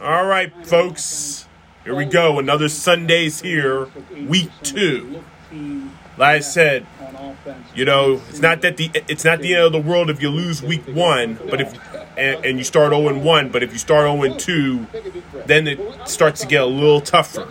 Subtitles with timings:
[0.00, 1.46] All right, folks.
[1.84, 2.38] Here we go.
[2.38, 3.88] Another Sunday's here.
[4.26, 5.22] Week two.
[6.18, 6.86] Like I said,
[7.74, 10.30] you know, it's not that the it's not the end of the world if you
[10.30, 11.74] lose week one, but if
[12.16, 14.86] and, and you start 0 1, but if you start 0 2,
[15.44, 17.46] then it starts to get a little tougher.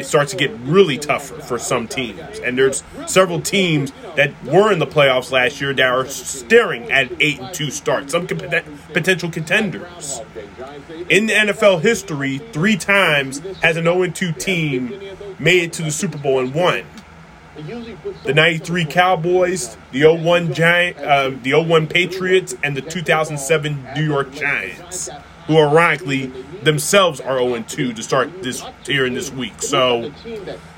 [0.00, 2.38] It starts to get really tougher for some teams.
[2.38, 7.12] And there's several teams that were in the playoffs last year that are staring at
[7.20, 10.20] 8 and 2 starts, some potential contenders.
[11.08, 14.98] In the NFL history, three times has an 0 and 2 team
[15.38, 16.84] made it to the Super Bowl and won
[18.24, 24.32] the 93 Cowboys, the 01 Giant, uh, the 01 Patriots, and the 2007 New York
[24.32, 25.10] Giants,
[25.50, 26.26] who ironically
[26.62, 29.60] themselves are 0 2 to start this here in this week.
[29.60, 30.12] So,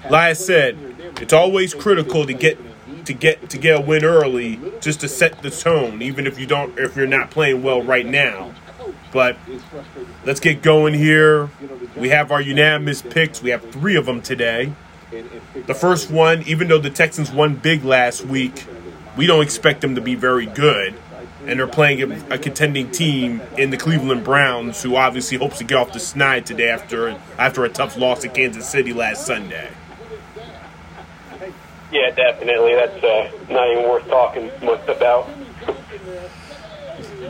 [0.05, 0.79] like I said,
[1.21, 2.59] it's always critical to get
[3.05, 6.47] to get to get a win early just to set the tone, even if you
[6.47, 8.55] don't if you're not playing well right now.
[9.13, 9.37] But
[10.25, 11.51] let's get going here.
[11.95, 13.43] We have our unanimous picks.
[13.43, 14.73] We have three of them today.
[15.67, 18.65] The first one, even though the Texans won big last week,
[19.19, 20.95] we don't expect them to be very good.
[21.47, 25.65] And they're playing a, a contending team in the Cleveland Browns, who obviously hopes to
[25.65, 29.71] get off the snide today after after a tough loss to Kansas City last Sunday.
[31.91, 32.75] Yeah, definitely.
[32.75, 35.29] That's uh, not even worth talking much about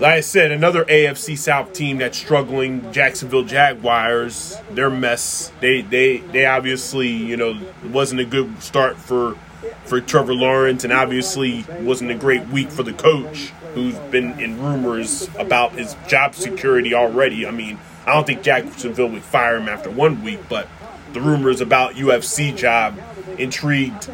[0.03, 4.57] like I said, another AFC South team that's struggling, Jacksonville Jaguars.
[4.73, 5.53] Their mess.
[5.61, 9.37] They they they obviously you know wasn't a good start for
[9.85, 14.61] for Trevor Lawrence, and obviously wasn't a great week for the coach, who's been in
[14.63, 17.47] rumors about his job security already.
[17.47, 20.69] I mean, I don't think Jacksonville would fire him after one week, but
[21.13, 22.99] the rumors about USC job
[23.39, 24.09] intrigued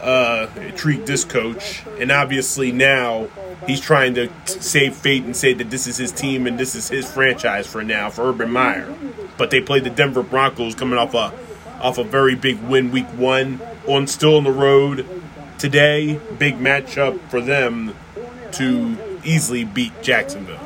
[0.00, 3.28] uh, intrigued this coach, and obviously now
[3.66, 6.88] he's trying to save fate and say that this is his team and this is
[6.88, 8.94] his franchise for now for Urban Meyer.
[9.38, 11.32] But they played the Denver Broncos coming off a
[11.80, 15.06] off a very big win week one on still on the road
[15.58, 16.20] today.
[16.38, 17.94] Big matchup for them
[18.52, 20.60] to easily beat Jacksonville.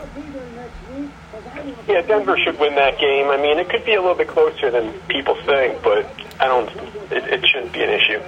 [1.87, 3.29] Yeah, Denver should win that game.
[3.29, 6.07] I mean, it could be a little bit closer than people think, but
[6.39, 6.69] I don't.
[7.11, 8.21] It, it shouldn't be an issue.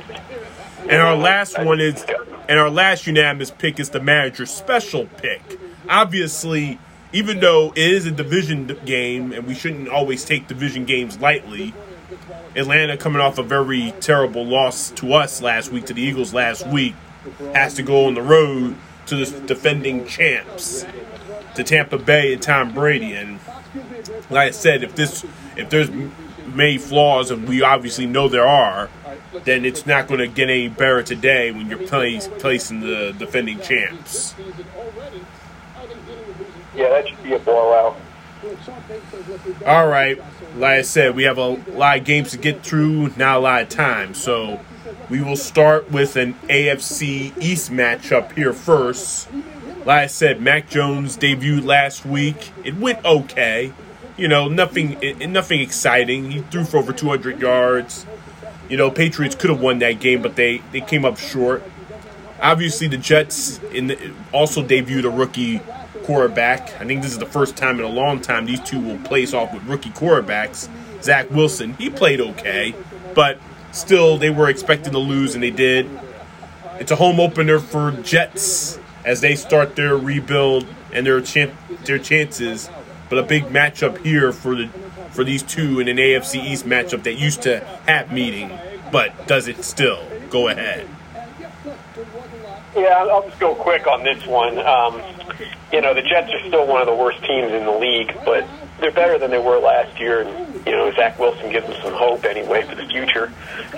[0.89, 2.05] And our last one is,
[2.49, 5.61] and our last unanimous pick is the manager special pick.
[5.89, 6.79] Obviously,
[7.13, 11.75] even though it is a division game, and we shouldn't always take division games lightly,
[12.57, 16.67] Atlanta coming off a very terrible loss to us last week, to the Eagles last
[16.67, 16.95] week,
[17.55, 18.77] has to go on the road
[19.07, 20.85] to the defending champs,
[21.55, 23.13] to Tampa Bay and Tom Brady.
[23.13, 23.41] And
[24.31, 25.25] like I said, if this,
[25.57, 25.91] if there's
[26.55, 28.89] many flaws, and we obviously know there are,
[29.45, 33.61] then it's not going to get any better today when you're place, placing the defending
[33.61, 34.35] champs.
[36.75, 37.97] Yeah, that should be a blowout.
[39.67, 40.19] All right.
[40.57, 43.63] Like I said, we have a lot of games to get through, not a lot
[43.63, 44.15] of time.
[44.15, 44.61] So
[45.09, 49.29] we will start with an AFC East matchup here first.
[49.85, 52.53] Like I said, Mac Jones debuted last week.
[52.65, 53.73] It went okay.
[54.17, 54.99] You know, nothing
[55.33, 56.31] nothing exciting.
[56.31, 58.07] He threw for over 200 yards.
[58.69, 61.63] You know, Patriots could have won that game, but they, they came up short.
[62.41, 65.61] Obviously, the Jets in the, also debuted a rookie
[66.11, 66.81] quarterback.
[66.81, 69.33] I think this is the first time in a long time these two will place
[69.33, 70.69] off with rookie quarterbacks.
[71.05, 72.75] Zach Wilson, he played okay,
[73.15, 73.39] but
[73.71, 75.89] still they were expecting to lose and they did.
[76.81, 82.69] It's a home opener for Jets as they start their rebuild and their their chances,
[83.09, 84.67] but a big matchup here for the
[85.13, 88.51] for these two in an AFC East matchup that used to have meeting,
[88.91, 90.05] but does it still?
[90.29, 90.89] Go ahead.
[92.75, 94.59] Yeah, I'll just go quick on this one.
[94.59, 95.01] Um,
[95.73, 98.47] you know, the Jets are still one of the worst teams in the league, but
[98.81, 100.23] they're better than they were last year.
[100.23, 103.33] And, you know, Zach Wilson gives them some hope anyway for the future.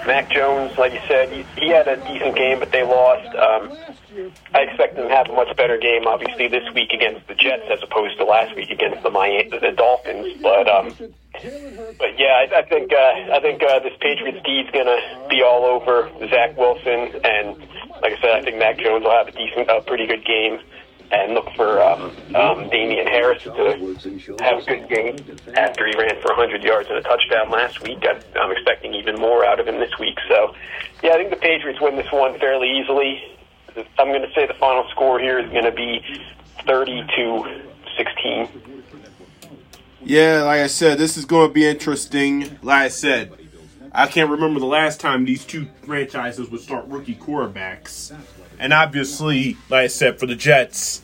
[0.06, 3.34] Mac Jones, like you said, he, he had a decent game, but they lost.
[3.36, 3.76] Um,
[4.54, 7.64] I expect them to have a much better game, obviously, this week against the Jets
[7.70, 10.40] as opposed to last week against the Miami, the Dolphins.
[10.42, 10.94] But um,
[11.98, 15.42] but yeah, I, I think uh, I think uh, this Patriots D is gonna be
[15.42, 17.56] all over Zach Wilson, and
[18.02, 20.60] like I said, I think Mac Jones will have a decent, a pretty good game,
[21.12, 23.50] and look for um, um, Damien Harris to
[24.40, 25.16] have a good game
[25.54, 28.02] after he ran for 100 yards and a touchdown last week.
[28.02, 30.16] I, I'm expecting even more out of him this week.
[30.28, 30.54] So
[31.02, 33.22] yeah, I think the Patriots win this one fairly easily.
[33.98, 36.02] I'm going to say the final score here is going to be
[36.66, 37.62] 30 to
[37.96, 38.48] 16.
[40.04, 42.58] Yeah, like I said, this is going to be interesting.
[42.62, 43.32] Like I said,
[43.92, 48.14] I can't remember the last time these two franchises would start rookie quarterbacks.
[48.62, 51.02] And obviously, like I said, for the Jets,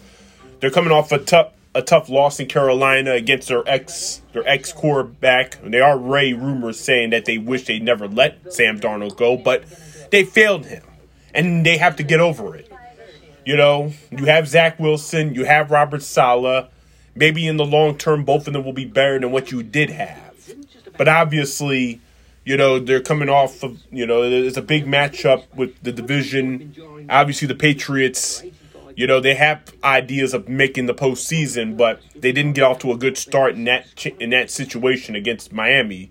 [0.61, 4.73] they're coming off a tough a tough loss in Carolina against their ex their ex
[4.73, 5.61] quarterback.
[5.63, 9.65] They are Ray rumors saying that they wish they never let Sam Darnold go, but
[10.13, 10.85] they failed him,
[11.35, 12.71] and they have to get over it.
[13.45, 16.69] You know, you have Zach Wilson, you have Robert Saleh.
[17.17, 19.91] Maybe in the long term, both of them will be better than what you did
[19.91, 20.55] have.
[20.97, 22.01] But obviously,
[22.49, 26.75] you know, they're coming off of, you know, it's a big matchup with the division.
[27.11, 28.43] Obviously, the Patriots
[28.97, 32.91] you know, they have ideas of making the postseason, but they didn't get off to
[32.91, 33.87] a good start in that
[34.19, 36.11] in that situation against Miami.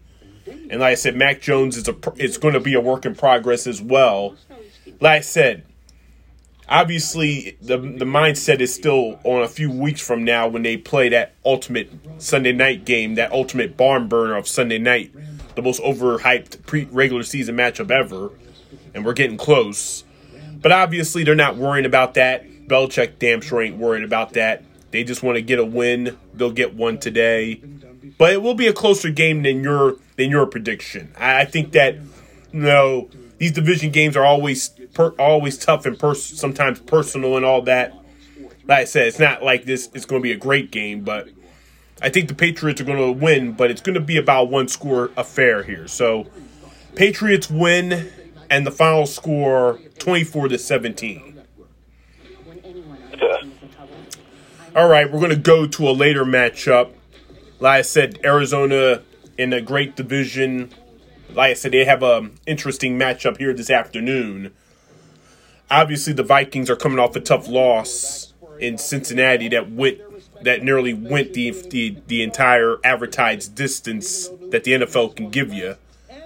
[0.69, 3.13] And like I said, Mac Jones is a it's going to be a work in
[3.13, 4.37] progress as well.
[5.01, 5.65] Like I said,
[6.69, 11.09] obviously the the mindset is still on a few weeks from now when they play
[11.09, 15.11] that ultimate Sunday night game, that ultimate barn burner of Sunday night,
[15.57, 18.31] the most overhyped pre regular season matchup ever,
[18.93, 20.05] and we're getting close.
[20.61, 22.47] But obviously, they're not worrying about that.
[22.67, 24.63] Belichick damn sure ain't worried about that.
[24.91, 26.17] They just want to get a win.
[26.33, 27.61] They'll get one today,
[28.17, 31.11] but it will be a closer game than your than your prediction.
[31.17, 36.23] I, think that you know these division games are always per, always tough and pers-
[36.23, 37.93] sometimes personal and all that.
[38.65, 39.89] Like I said, it's not like this.
[39.93, 41.29] It's going to be a great game, but
[42.01, 43.53] I think the Patriots are going to win.
[43.53, 45.87] But it's going to be about one score affair here.
[45.87, 46.27] So
[46.95, 48.11] Patriots win,
[48.49, 51.41] and the final score twenty four to seventeen.
[54.75, 56.91] All right, we're going to go to a later matchup.
[57.59, 59.01] Like I said, Arizona
[59.35, 60.71] in a great division.
[61.33, 64.53] Like I said, they have an interesting matchup here this afternoon.
[65.69, 69.99] Obviously, the Vikings are coming off a tough loss in Cincinnati that went
[70.41, 75.75] that nearly went the, the the entire advertised distance that the NFL can give you.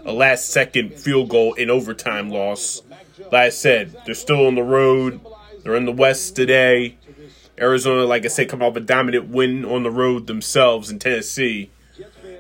[0.04, 2.82] A last second field goal in overtime loss.
[3.20, 5.22] Like I said, they're still on the road.
[5.64, 6.98] They're in the West today.
[7.60, 11.70] Arizona, like I said, come off a dominant win on the road themselves in Tennessee.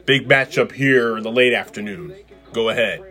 [0.06, 2.16] Big matchup here in the late afternoon.
[2.54, 3.02] Go ahead.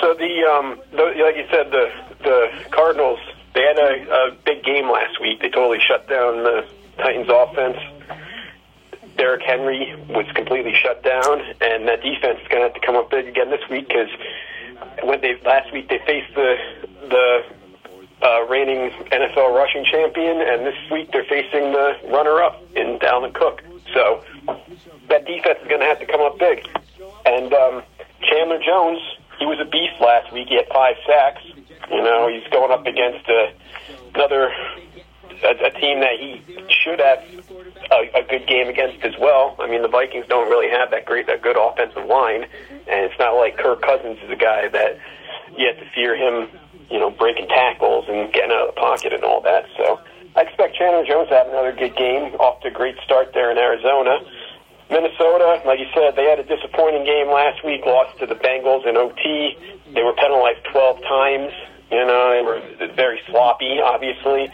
[0.00, 1.90] So the, um, the like you said, the
[2.22, 3.20] the Cardinals
[3.56, 5.40] they had a, a big game last week.
[5.40, 6.68] They totally shut down the
[6.98, 7.78] Titans' offense.
[9.16, 12.96] Derrick Henry was completely shut down, and that defense is going to have to come
[12.96, 14.10] up big again this week because
[15.02, 16.56] when they last week they faced the
[17.08, 17.44] the
[18.22, 23.62] uh, reigning NFL rushing champion, and this week they're facing the runner-up in Dalvin Cook.
[23.94, 24.22] So
[25.08, 26.66] that defense is going to have to come up big.
[27.24, 27.82] And um,
[28.22, 29.00] Chandler Jones,
[29.38, 30.48] he was a beast last week.
[30.48, 31.42] He had five sacks.
[31.90, 33.46] You know, he's going up against uh,
[34.14, 34.52] another
[35.44, 37.22] a, a team that he should have
[37.92, 39.56] a, a good game against as well.
[39.58, 42.44] I mean, the Vikings don't really have that great, a good offensive line,
[42.88, 44.98] and it's not like Kirk Cousins is a guy that
[45.56, 46.48] you have to fear him
[46.90, 49.66] you know, breaking tackles and getting out of the pocket and all that.
[49.76, 49.98] So
[50.36, 52.34] I expect Chandler Jones to have another good game.
[52.38, 54.18] Off to a great start there in Arizona.
[54.90, 58.86] Minnesota, like you said, they had a disappointing game last week, lost to the Bengals
[58.86, 59.58] in OT.
[59.92, 61.52] They were penalized 12 times.
[61.90, 64.50] You know, they were very sloppy, obviously.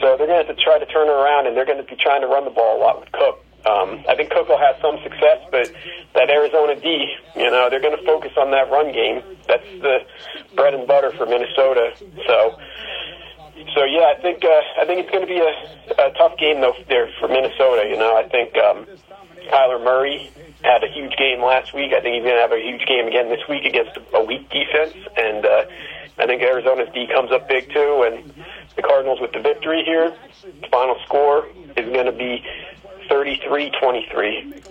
[0.00, 1.88] So they're going to have to try to turn it around, and they're going to
[1.88, 3.42] be trying to run the ball a lot with Cook.
[3.64, 5.72] Um, I think Cook will have some success, but
[6.14, 9.22] that Arizona D, you know, they're going to focus on that run game.
[9.48, 10.06] That's the
[10.54, 11.96] bread and butter for Minnesota.
[11.98, 12.60] So,
[13.74, 15.50] so yeah, I think uh, I think it's going to be a,
[15.98, 17.88] a tough game though there for Minnesota.
[17.88, 18.86] You know, I think um,
[19.46, 20.30] Kyler Murray
[20.62, 21.92] had a huge game last week.
[21.92, 24.48] I think he's going to have a huge game again this week against a weak
[24.50, 25.64] defense, and uh,
[26.18, 28.04] I think Arizona's D comes up big too.
[28.06, 28.32] And
[28.74, 32.44] the Cardinals with the victory here, the final score is going to be
[33.10, 34.64] 33-23.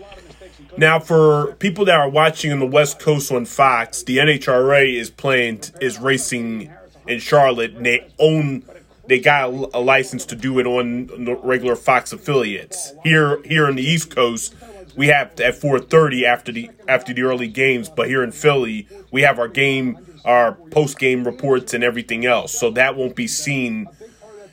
[0.78, 5.10] Now, for people that are watching on the West Coast on Fox, the NHRA is
[5.10, 6.72] playing is racing
[7.08, 8.64] in Charlotte, and they own
[9.08, 11.10] they got a, license to do it on
[11.44, 12.94] regular Fox affiliates.
[13.04, 14.56] Here, here in the East Coast,
[14.96, 19.22] we have at 4:30 after the after the early games, but here in Philly, we
[19.22, 22.58] have our game, our post game reports, and everything else.
[22.58, 23.88] So that won't be seen.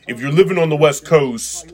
[0.08, 1.72] If you're living on the West Coast,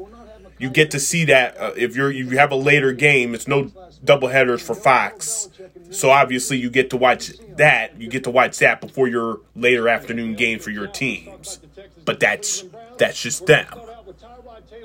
[0.59, 3.49] you get to see that uh, if you're if you have a later game, it's
[3.49, 3.71] no
[4.05, 5.49] double headers for Fox.
[5.91, 7.99] So obviously you get to watch that.
[8.01, 11.61] You get to watch that before your later afternoon game for your teams.
[12.09, 12.65] But that's
[12.97, 13.69] that's just them.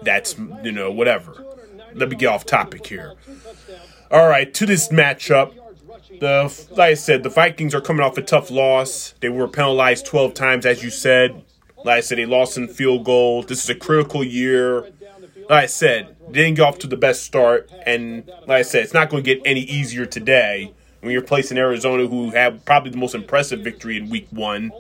[0.02, 1.46] That's you know whatever.
[1.94, 3.14] Let me get off topic here.
[4.12, 5.54] All right, to this matchup.
[6.20, 9.14] The like I said, the Vikings are coming off a tough loss.
[9.22, 11.46] They were penalized 12 times, as you said.
[11.78, 13.42] Like I said, they lost in field goal.
[13.44, 14.92] This is a critical year
[15.50, 18.94] like I said, didn't get off to the best start, and like I said, it's
[18.94, 22.98] not going to get any easier today when you're placing Arizona, who had probably the
[22.98, 24.72] most impressive victory in Week One.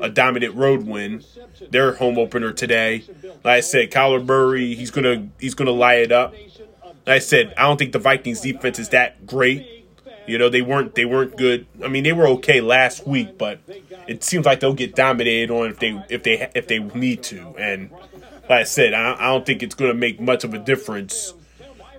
[0.00, 1.24] A dominant road win.
[1.70, 3.04] Their home opener today.
[3.44, 6.32] Like I said, Kyler Murray, he's gonna he's gonna lie it up.
[7.06, 9.86] Like I said, I don't think the Vikings defense is that great.
[10.26, 11.66] You know, they weren't they weren't good.
[11.84, 13.60] I mean, they were okay last week, but
[14.08, 17.54] it seems like they'll get dominated on if they if they if they need to.
[17.58, 17.90] And
[18.48, 21.34] like I said, I, I don't think it's going to make much of a difference.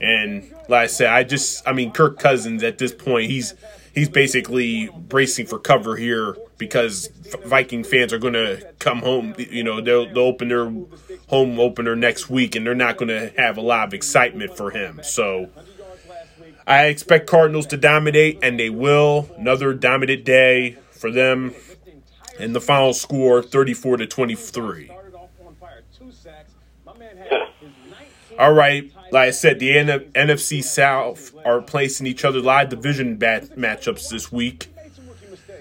[0.01, 3.53] And like I said, I just I mean, Kirk Cousins at this point, he's
[3.95, 7.07] he's basically bracing for cover here because
[7.45, 9.33] Viking fans are going to come home.
[9.37, 10.71] You know, they'll, they'll open their
[11.27, 14.69] home opener next week, and they're not going to have a lot of excitement for
[14.69, 14.99] him.
[15.03, 15.49] So
[16.67, 19.29] I expect Cardinals to dominate, and they will.
[19.37, 21.55] Another dominant day for them.
[22.37, 24.91] And the final score 34 to 23.
[28.37, 33.15] All right, like I said, the N- NFC South are placing each other live division
[33.15, 34.67] bat- matchups this week.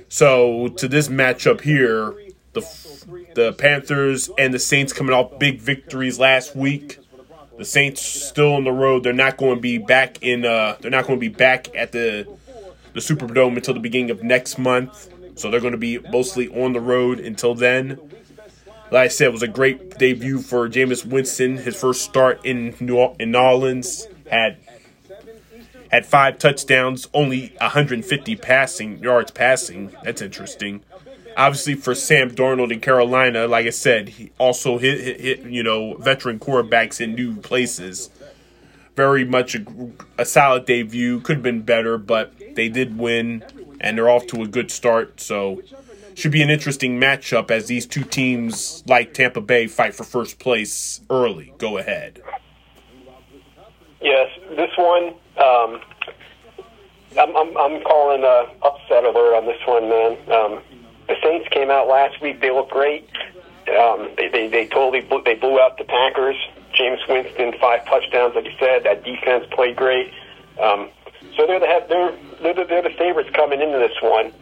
[0.08, 2.14] So to this matchup here,
[2.52, 2.62] the
[3.36, 6.98] the Panthers and the Saints coming off big victories last week.
[7.56, 9.04] The Saints still on the road.
[9.04, 10.44] They're not going to be back in.
[10.44, 12.26] Uh, they're not going to be back at the
[12.92, 15.10] the Superdome until the beginning of next month.
[15.36, 18.00] So they're going to be mostly on the road until then.
[18.90, 21.56] Like I said, it was a great debut for Jameis Winston.
[21.56, 24.58] His first start in New in Orleans had
[25.90, 29.94] had five touchdowns, only 150 passing yards passing.
[30.02, 30.82] That's interesting.
[31.36, 35.62] Obviously, for Sam Darnold in Carolina, like I said, he also hit, hit, hit you
[35.62, 38.10] know veteran quarterbacks in new places.
[38.96, 39.64] Very much a,
[40.18, 41.20] a solid debut.
[41.20, 43.44] Could have been better, but they did win,
[43.80, 45.20] and they're off to a good start.
[45.20, 45.62] So
[46.14, 50.38] should be an interesting matchup as these two teams, like Tampa Bay, fight for first
[50.38, 51.52] place early.
[51.58, 52.22] Go ahead.
[54.00, 55.80] Yes, this one, um,
[57.18, 60.12] I'm, I'm, I'm calling a upset alert on this one, man.
[60.30, 60.62] Um,
[61.08, 63.08] the Saints came out last week; they looked great.
[63.80, 66.36] Um, they, they they totally blew, they blew out the Packers.
[66.74, 68.84] Jameis Winston five touchdowns, like you said.
[68.84, 70.12] That defense played great.
[70.60, 70.90] Um,
[71.36, 74.32] so they're the they're they're the, they're the favorites coming into this one.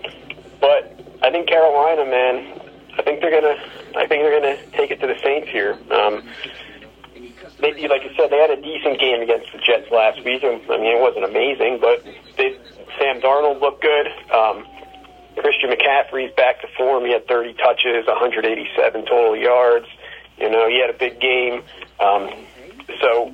[0.60, 2.60] But I think Carolina, man,
[2.98, 3.56] I think they're gonna
[3.96, 5.78] I think they're gonna take it to the Saints here.
[5.90, 6.28] Um,
[7.60, 10.42] they, like you said, they had a decent game against the Jets last week.
[10.42, 12.04] I mean, it wasn't amazing, but
[12.36, 12.58] they,
[12.98, 14.08] Sam Darnold looked good.
[14.34, 14.66] Um,
[15.36, 17.04] Christian McCaffrey's back to form.
[17.04, 19.86] He had 30 touches, 187 total yards.
[20.38, 21.62] You know, he had a big game.
[22.00, 22.30] Um,
[23.00, 23.32] so,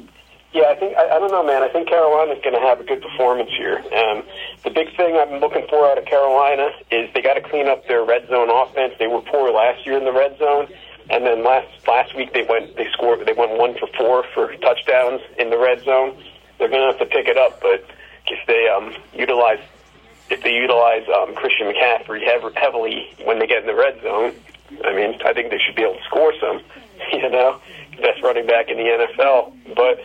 [0.52, 1.62] yeah, I think I, I don't know, man.
[1.62, 3.78] I think Carolina's going to have a good performance here.
[3.92, 4.22] Um,
[4.64, 7.86] the big thing I'm looking for out of Carolina is they got to clean up
[7.86, 8.94] their red zone offense.
[8.98, 10.68] They were poor last year in the red zone.
[11.10, 14.54] And then last last week they went they scored they went one for four for
[14.56, 16.16] touchdowns in the red zone.
[16.58, 17.84] They're going to have to pick it up, but
[18.26, 19.60] if they um, utilize
[20.28, 24.34] if they utilize um, Christian McCaffrey hev- heavily when they get in the red zone,
[24.84, 26.62] I mean I think they should be able to score some.
[27.12, 27.58] You know,
[28.02, 29.52] best running back in the NFL.
[29.74, 30.00] But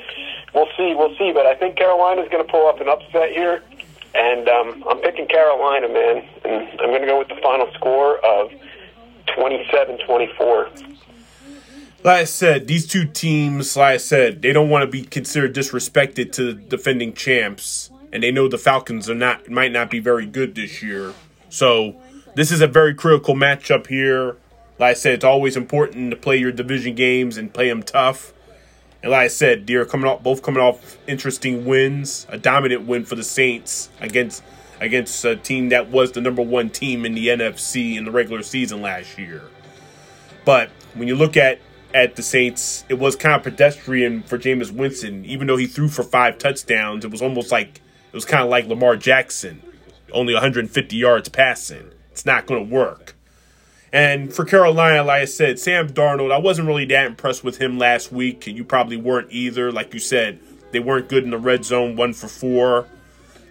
[0.53, 1.31] we'll see, we'll see.
[1.31, 3.63] But I think Carolina's going to pull up an upset here.
[4.15, 6.27] And um, I'm picking Carolina, man.
[6.45, 8.51] And I'm going to go with the final score of
[9.35, 10.69] 27 24.
[12.03, 15.55] Like I said, these two teams, like I said, they don't want to be considered
[15.55, 19.99] disrespected to the defending champs, and they know the Falcons are not might not be
[19.99, 21.13] very good this year.
[21.49, 21.95] So
[22.35, 24.35] this is a very critical matchup here.
[24.79, 28.33] Like I said, it's always important to play your division games and play them tough.
[29.03, 32.25] And like I said, they're coming off both coming off interesting wins.
[32.29, 34.41] A dominant win for the Saints against
[34.79, 38.41] against a team that was the number one team in the NFC in the regular
[38.41, 39.43] season last year.
[40.45, 41.59] But when you look at
[41.93, 45.25] at the Saints, it was kind of pedestrian for Jameis Winston.
[45.25, 48.49] Even though he threw for five touchdowns, it was almost like it was kind of
[48.49, 49.61] like Lamar Jackson,
[50.13, 51.91] only 150 yards passing.
[52.11, 53.12] It's not going to work.
[53.93, 57.77] And for Carolina, like I said, Sam Darnold, I wasn't really that impressed with him
[57.77, 58.47] last week.
[58.47, 59.71] You probably weren't either.
[59.71, 60.39] Like you said,
[60.71, 62.87] they weren't good in the red zone, one for four.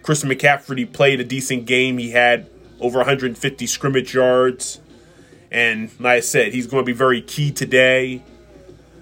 [0.03, 1.97] Christian McCaffrey played a decent game.
[1.97, 2.49] He had
[2.81, 4.81] over 150 scrimmage yards.
[5.49, 8.21] And like I said, he's going to be very key today.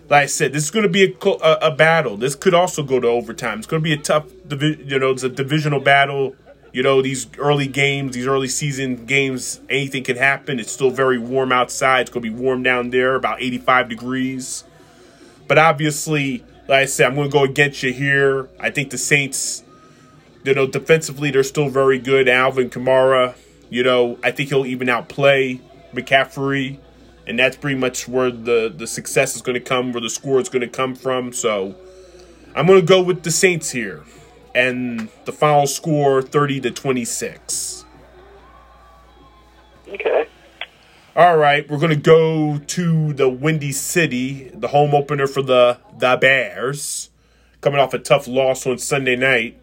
[0.10, 2.17] Like I said, this is going to be a, a, a battle.
[2.17, 3.57] This could also go to overtime.
[3.57, 6.36] It's going to be a tough, you know, it's a divisional battle.
[6.74, 10.60] You know, these early games, these early season games, anything can happen.
[10.60, 12.01] It's still very warm outside.
[12.01, 14.63] It's going to be warm down there, about 85 degrees.
[15.50, 18.48] But obviously, like I said, I'm going to go against you here.
[18.58, 19.63] I think the Saints,
[20.46, 22.30] you know, defensively, they're still very good.
[22.30, 23.36] Alvin Kamara,
[23.70, 25.60] you know, I think he'll even outplay
[25.94, 26.78] McCaffrey.
[27.28, 30.40] And that's pretty much where the, the success is going to come, where the score
[30.40, 31.34] is going to come from.
[31.34, 31.75] So
[32.56, 34.06] I'm going to go with the Saints here
[34.53, 37.86] and the final score 30 to 26.
[39.88, 40.27] Okay.
[41.15, 46.17] All right, we're gonna go to the Windy City, the home opener for the the
[46.17, 47.10] Bears,
[47.60, 49.58] coming off a tough loss on Sunday night,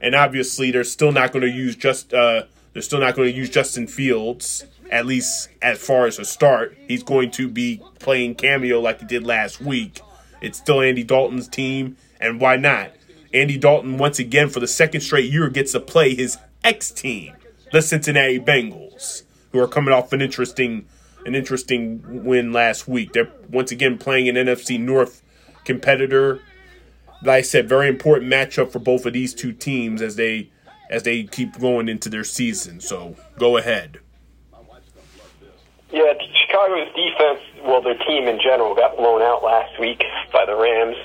[0.00, 2.42] and obviously they're still not going to use just uh,
[2.72, 6.76] they're still not going to use Justin Fields at least as far as a start.
[6.86, 10.00] He's going to be playing cameo like he did last week.
[10.40, 12.92] It's still Andy Dalton's team, and why not?
[13.32, 17.34] Andy Dalton once again for the second straight year gets to play his ex team,
[17.72, 20.86] the Cincinnati Bengals who are coming off an interesting
[21.26, 23.12] an interesting win last week.
[23.12, 25.22] They're once again playing an NFC North
[25.64, 26.40] competitor.
[27.22, 30.50] Like I said, very important matchup for both of these two teams as they
[30.90, 32.80] as they keep going into their season.
[32.80, 33.98] So go ahead.
[35.90, 36.12] Yeah,
[36.46, 40.96] Chicago's defense, well, their team in general got blown out last week by the Rams.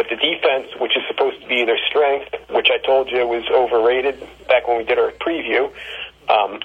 [0.00, 3.44] But the defense, which is supposed to be their strength, which I told you was
[3.52, 5.70] overrated back when we did our preview,
[6.26, 6.58] um,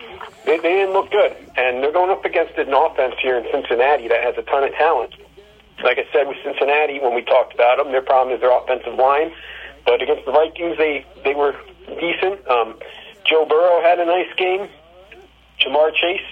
[0.46, 1.36] they, they didn't look good.
[1.58, 4.72] And they're going up against an offense here in Cincinnati that has a ton of
[4.76, 5.16] talent.
[5.84, 8.96] Like I said with Cincinnati when we talked about them, their problem is their offensive
[8.96, 9.34] line.
[9.84, 11.60] But against the Vikings, they, they were
[12.00, 12.48] decent.
[12.48, 12.80] Um,
[13.30, 14.70] Joe Burrow had a nice game.
[15.60, 16.24] Ja'Marr Chase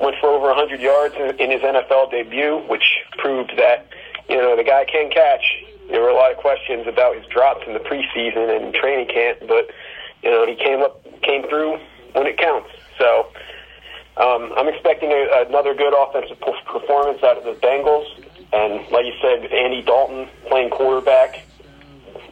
[0.00, 2.82] went for over 100 yards in, in his NFL debut, which
[3.18, 3.86] proved that,
[4.28, 5.44] you know, the guy can catch.
[5.92, 9.40] There were a lot of questions about his drops in the preseason and training camp,
[9.46, 9.68] but,
[10.22, 11.78] you know, he came up, came through
[12.12, 12.70] when it counts.
[12.98, 13.28] So
[14.16, 18.08] um, I'm expecting a, another good offensive performance out of the Bengals.
[18.54, 21.44] And like you said, Andy Dalton playing quarterback,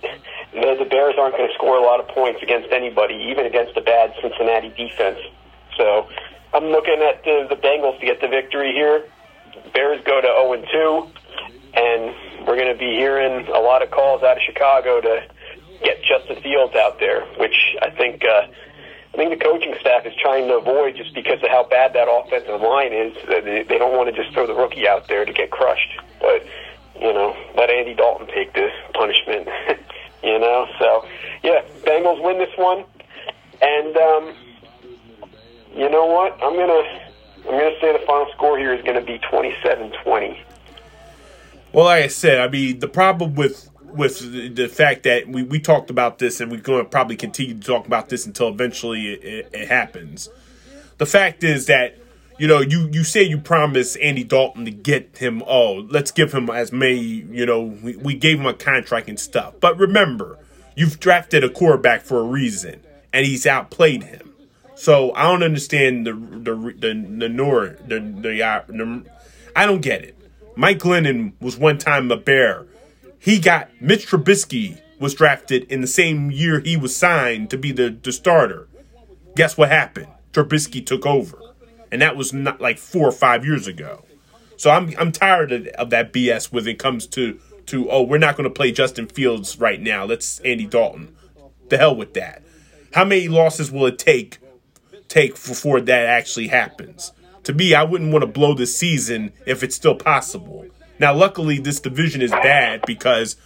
[0.53, 3.77] the, the Bears aren't going to score a lot of points against anybody, even against
[3.77, 5.19] a bad Cincinnati defense.
[5.77, 6.09] So
[6.55, 9.05] I'm looking at the, the Bengals to get the victory here.
[9.75, 11.21] Bears go to 0 and 2,
[11.75, 15.23] and we're going to be hearing a lot of calls out of Chicago to
[15.83, 18.25] get Justin Fields out there, which I think.
[18.25, 18.47] Uh,
[19.13, 22.07] I think the coaching staff is trying to avoid just because of how bad that
[22.09, 23.13] offensive line is.
[23.27, 25.99] They, don't want to just throw the rookie out there to get crushed.
[26.21, 26.47] But,
[26.95, 29.49] you know, let Andy Dalton take the punishment.
[30.23, 31.05] you know, so,
[31.43, 32.85] yeah, Bengals win this one.
[33.61, 34.35] And, um,
[35.75, 36.33] you know what?
[36.43, 37.01] I'm to.
[37.49, 40.39] I'm to say the final score here is going to be 27-20.
[41.73, 45.59] Well, like I said, I mean, the problem with with the fact that we, we
[45.59, 49.15] talked about this and we're going to probably continue to talk about this until eventually
[49.15, 50.29] it, it, it, happens.
[50.99, 51.99] The fact is that
[52.39, 55.43] you know you you say you promised Andy Dalton to get him.
[55.47, 56.99] Oh, let's give him as many.
[56.99, 59.55] You know, we, we gave him a contract and stuff.
[59.61, 60.39] But remember,
[60.75, 62.81] you've drafted a quarterback for a reason,
[63.13, 64.33] and he's outplayed him.
[64.75, 69.05] So I don't understand the the the the the the, uh, the
[69.55, 70.17] I don't get it.
[70.61, 72.67] Mike Glennon was one time a bear
[73.19, 77.73] he got Mitch Trubisky was drafted in the same year he was signed to be
[77.73, 78.69] the, the starter.
[79.37, 80.09] Guess what happened?
[80.35, 81.39] Trubisky took over.
[81.91, 84.05] And that was not like four or five years ago.
[84.59, 88.19] So I'm I'm tired of, of that BS when it comes to to oh we're
[88.19, 90.05] not going to play Justin Fields right now.
[90.05, 91.17] Let's Andy Dalton.
[91.71, 92.43] The hell with that.
[92.93, 94.39] How many losses will it take
[95.09, 97.13] take before that actually happens?
[97.45, 100.67] To me, I wouldn't want to blow the season if it's still possible.
[100.99, 103.37] Now, luckily, this division is bad because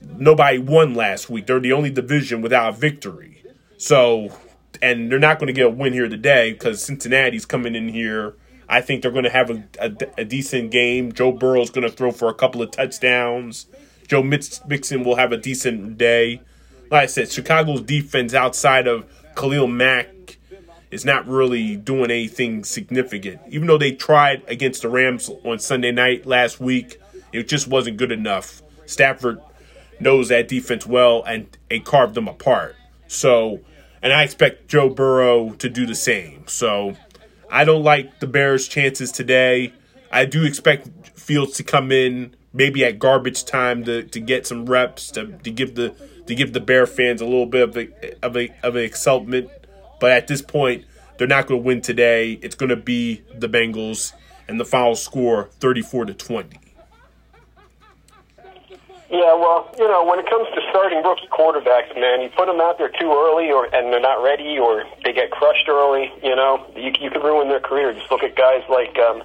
[0.00, 1.46] nobody won last week.
[1.46, 3.44] They're the only division without a victory.
[3.76, 4.30] So,
[4.80, 8.34] and they're not going to get a win here today because Cincinnati's coming in here.
[8.68, 11.12] I think they're going to have a, a, a decent game.
[11.12, 13.66] Joe Burrow's going to throw for a couple of touchdowns.
[14.08, 16.40] Joe Mixon will have a decent day.
[16.90, 20.21] Like I said, Chicago's defense outside of Khalil Mack
[20.92, 23.40] is not really doing anything significant.
[23.48, 27.00] Even though they tried against the Rams on Sunday night last week,
[27.32, 28.62] it just wasn't good enough.
[28.84, 29.40] Stafford
[29.98, 32.76] knows that defense well and, and carved them apart.
[33.08, 33.60] So,
[34.02, 36.46] and I expect Joe Burrow to do the same.
[36.46, 36.94] So,
[37.50, 39.72] I don't like the Bears' chances today.
[40.10, 44.66] I do expect Fields to come in maybe at garbage time to, to get some
[44.66, 45.94] reps to, to give the
[46.26, 49.50] to give the Bear fans a little bit of a, of a, of an excitement
[50.02, 50.84] but at this point,
[51.16, 52.32] they're not going to win today.
[52.42, 54.12] It's going to be the Bengals,
[54.48, 56.58] and the final score 34 to 20.
[59.08, 62.60] Yeah, well, you know, when it comes to starting rookie quarterbacks, man, you put them
[62.60, 66.10] out there too early, or and they're not ready, or they get crushed early.
[66.20, 67.92] You know, you you can ruin their career.
[67.92, 69.22] Just look at guys like, um,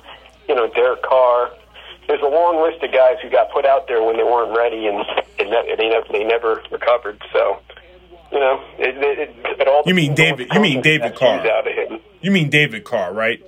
[0.47, 1.53] you know, Derek Carr.
[2.07, 4.85] There's a long list of guys who got put out there when they weren't ready,
[4.85, 5.03] and,
[5.39, 7.19] and they they never recovered.
[7.33, 7.61] So,
[8.31, 9.83] you know, it, it, it all.
[9.85, 10.47] You mean David?
[10.53, 11.39] You mean David Carr?
[11.39, 11.99] Out of him.
[12.21, 13.41] You mean David Carr, right?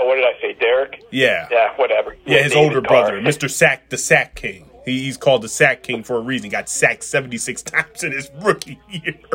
[0.00, 1.02] Oh, what did I say, Derek?
[1.10, 1.48] Yeah.
[1.50, 2.16] Yeah, whatever.
[2.24, 3.10] Yeah, his David older Carr.
[3.10, 3.50] brother, Mr.
[3.50, 4.70] Sack, the Sack King.
[4.84, 6.44] He, he's called the Sack King for a reason.
[6.44, 9.18] He got sacked seventy six times in his rookie year.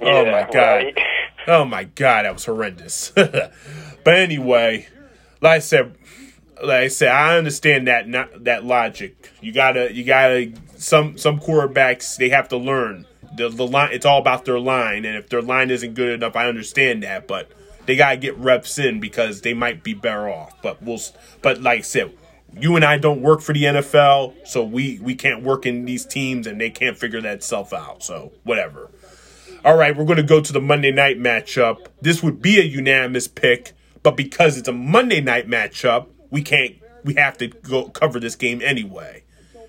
[0.00, 0.74] oh yeah, my god.
[0.84, 0.98] Right.
[1.46, 3.12] Oh my god, that was horrendous.
[3.14, 3.52] But
[4.06, 4.88] anyway,
[5.42, 5.94] like I said,
[6.62, 9.30] like I said, I understand that not that logic.
[9.42, 10.54] You gotta, you gotta.
[10.84, 13.88] Some some quarterbacks they have to learn the the line.
[13.92, 17.26] It's all about their line, and if their line isn't good enough, I understand that.
[17.26, 17.50] But
[17.86, 20.60] they gotta get reps in because they might be better off.
[20.60, 21.00] But we'll.
[21.40, 22.12] But like I said,
[22.52, 26.04] you and I don't work for the NFL, so we we can't work in these
[26.04, 28.02] teams, and they can't figure that stuff out.
[28.02, 28.90] So whatever.
[29.64, 31.86] All right, we're going to go to the Monday night matchup.
[32.02, 36.74] This would be a unanimous pick, but because it's a Monday night matchup, we can't.
[37.04, 39.23] We have to go cover this game anyway.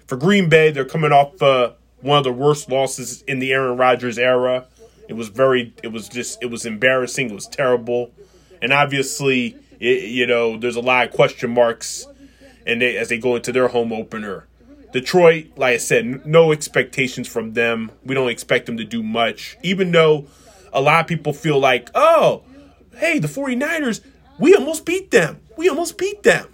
[0.07, 3.77] For Green Bay, they're coming off uh, one of the worst losses in the Aaron
[3.77, 4.67] Rodgers era.
[5.07, 5.73] It was very.
[5.83, 6.41] It was just.
[6.41, 7.29] It was embarrassing.
[7.29, 8.11] It was terrible,
[8.61, 12.07] and obviously, it, you know, there's a lot of question marks,
[12.65, 14.47] and they, as they go into their home opener.
[14.93, 17.91] Detroit, like I said, no expectations from them.
[18.05, 20.27] We don't expect them to do much, even though
[20.71, 22.43] a lot of people feel like, oh,
[22.95, 24.01] hey, the 49ers,
[24.39, 25.41] we almost beat them.
[25.57, 26.47] We almost beat them.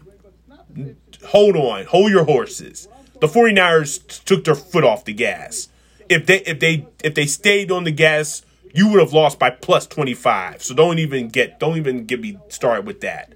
[1.28, 2.88] Hold on, hold your horses.
[3.22, 5.70] The 49ers took their foot off the gas.
[6.10, 9.52] If they if they if they stayed on the gas, you would have lost by
[9.52, 10.64] plus 25.
[10.64, 13.32] So don't even get don't even get me started with that.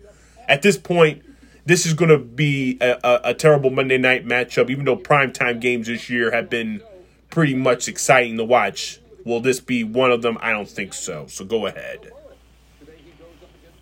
[0.47, 1.23] At this point,
[1.65, 5.59] this is going to be a, a, a, terrible Monday night matchup, even though primetime
[5.59, 6.81] games this year have been
[7.29, 8.99] pretty much exciting to watch.
[9.23, 10.37] Will this be one of them?
[10.41, 11.25] I don't think so.
[11.27, 12.11] So go ahead.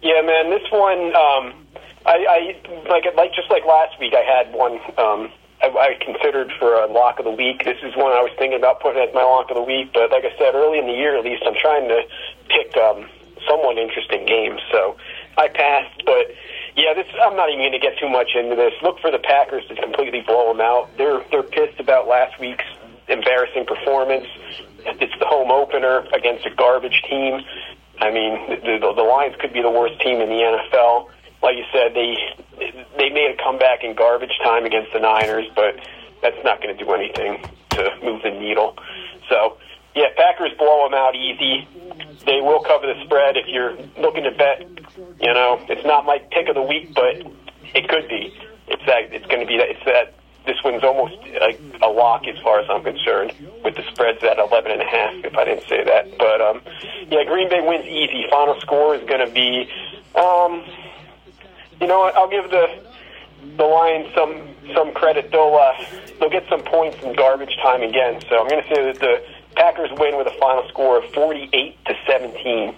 [0.02, 1.54] Yeah, man, this one, um,
[2.06, 5.32] I, I like like just like last week, I had one um,
[5.63, 7.63] I, I considered for a lock of the week.
[7.63, 10.12] This is one I was thinking about putting as my lock of the week, but
[10.12, 12.04] like I said, early in the year at least, I'm trying to
[12.52, 13.08] pick um,
[13.47, 14.60] somewhat interesting games.
[14.71, 14.97] So
[15.38, 16.36] I passed, but
[16.76, 18.73] yeah, this I'm not even going to get too much into this.
[18.84, 20.91] Look for the Packers to completely blow them out.
[20.97, 22.67] They're they're pissed about last week's
[23.08, 24.28] embarrassing performance.
[24.84, 27.39] It's the home opener against a garbage team.
[27.99, 31.08] I mean, the, the, the Lions could be the worst team in the NFL.
[31.43, 32.15] Like you said, they
[32.97, 35.75] they made a comeback in garbage time against the Niners, but
[36.21, 38.77] that's not going to do anything to move the needle.
[39.29, 39.58] So,
[39.93, 41.67] yeah, Packers blow them out easy.
[42.25, 44.65] They will cover the spread if you're looking to bet
[45.23, 47.15] you know, it's not my pick of the week, but
[47.73, 48.34] it could be.
[48.67, 49.69] It's that it's going to be that.
[49.69, 50.13] It's that
[50.45, 54.38] this one's almost a, a lock as far as I'm concerned, with the spreads at
[54.38, 55.13] eleven and a half.
[55.23, 56.62] If I didn't say that, but um,
[57.10, 58.25] yeah, Green Bay wins easy.
[58.29, 59.69] Final score is going to be,
[60.15, 60.63] um,
[61.82, 62.16] you know, what?
[62.16, 62.84] I'll give the
[63.58, 64.42] the Lions some
[64.74, 65.32] some credit.
[65.32, 65.86] They'll uh,
[66.20, 68.22] they'll get some points in garbage time again.
[68.30, 69.24] So I'm going to say that the
[69.56, 72.76] Packers win with a final score of 48 to 17.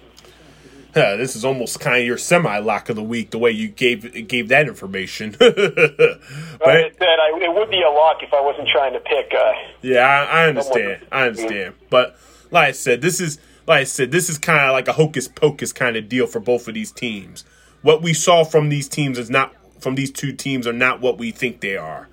[0.95, 3.67] Uh, this is almost kind of your semi lock of the week, the way you
[3.67, 5.35] gave gave that information.
[5.39, 8.99] but well, it, said I, it would be a lock if I wasn't trying to
[9.01, 9.33] pick.
[9.33, 11.05] Uh, yeah, I, I understand.
[11.11, 11.75] I understand.
[11.89, 12.17] But
[12.49, 15.27] like I said, this is like I said, this is kind of like a hocus
[15.27, 17.43] pocus kind of deal for both of these teams.
[17.85, 21.19] What we saw from these teams is not from these two teams are not what
[21.19, 22.09] we think they are.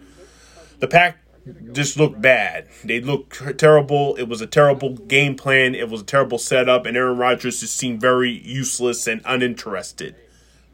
[0.80, 1.16] The pack
[1.72, 2.68] just looked bad.
[2.84, 4.14] They looked terrible.
[4.16, 5.74] It was a terrible game plan.
[5.74, 10.14] It was a terrible setup, and Aaron Rodgers just seemed very useless and uninterested.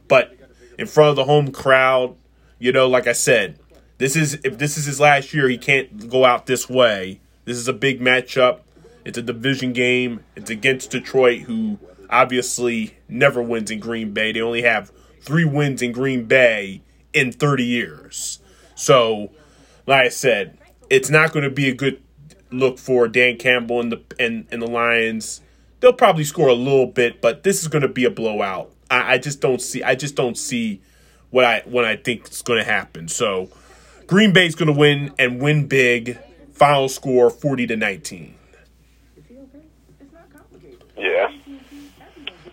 [0.08, 0.37] But
[0.76, 2.16] in front of the home crowd,
[2.58, 3.61] you know, like I said,
[3.98, 7.20] this is if this is his last year, he can't go out this way.
[7.44, 8.62] This is a big matchup.
[9.04, 10.24] It's a division game.
[10.34, 11.78] It's against Detroit, who
[12.11, 14.33] obviously never wins in Green Bay.
[14.33, 18.40] They only have three wins in Green Bay in 30 years.
[18.75, 19.31] So,
[19.87, 20.59] like I said,
[20.90, 22.03] it's not going to be a good
[22.51, 25.40] look for Dan Campbell and the and, and the Lions.
[25.81, 28.73] They'll probably score a little bit, but this is going to be a blowout.
[28.90, 29.83] I, I just don't see.
[29.83, 30.81] I just don't see
[31.31, 33.09] what I what I think is going to happen.
[33.09, 33.49] So
[34.07, 36.18] Green Bay's going to win and win big.
[36.53, 38.35] Final score forty to nineteen.
[40.97, 41.31] Yeah.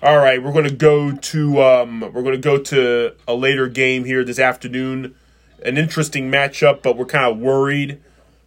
[0.01, 3.67] All right, we're going to go to um, we're going to go to a later
[3.67, 5.15] game here this afternoon.
[5.63, 8.01] An interesting matchup, but we're kind of worried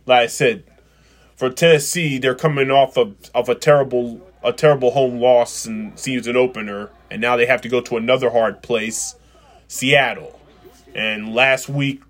[0.09, 0.65] like I said,
[1.37, 6.37] for Tennessee, they're coming off of, of a terrible a terrible home loss and season
[6.37, 9.17] opener, and now they have to go to another hard place,
[9.67, 10.41] Seattle.
[10.95, 12.03] And last week,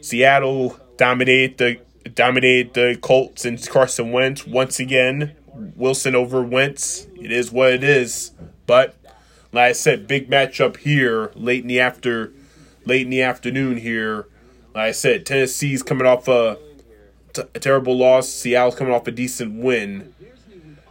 [0.00, 5.36] Seattle dominated the dominated the Colts and Carson Wentz once again.
[5.74, 7.06] Wilson over Wentz.
[7.14, 8.32] It is what it is.
[8.66, 8.94] But
[9.52, 12.32] like I said, big matchup here late in the after
[12.84, 14.26] late in the afternoon here.
[14.74, 16.58] Like I said, Tennessee's coming off a
[17.38, 18.28] a terrible loss.
[18.28, 20.14] Seattle's coming off a decent win.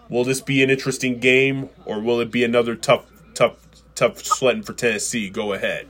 [0.09, 3.57] Will this be an interesting game, or will it be another tough, tough,
[3.95, 5.29] tough sledding for Tennessee?
[5.29, 5.87] Go ahead.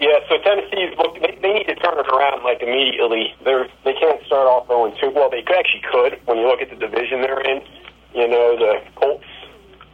[0.00, 0.92] Yeah, so Tennessee's.
[1.22, 3.34] They, they need to turn it around like immediately.
[3.44, 5.10] They're they can't start off 0 2.
[5.14, 7.62] Well, they actually could when you look at the division they're in.
[8.14, 9.24] You know, the Colts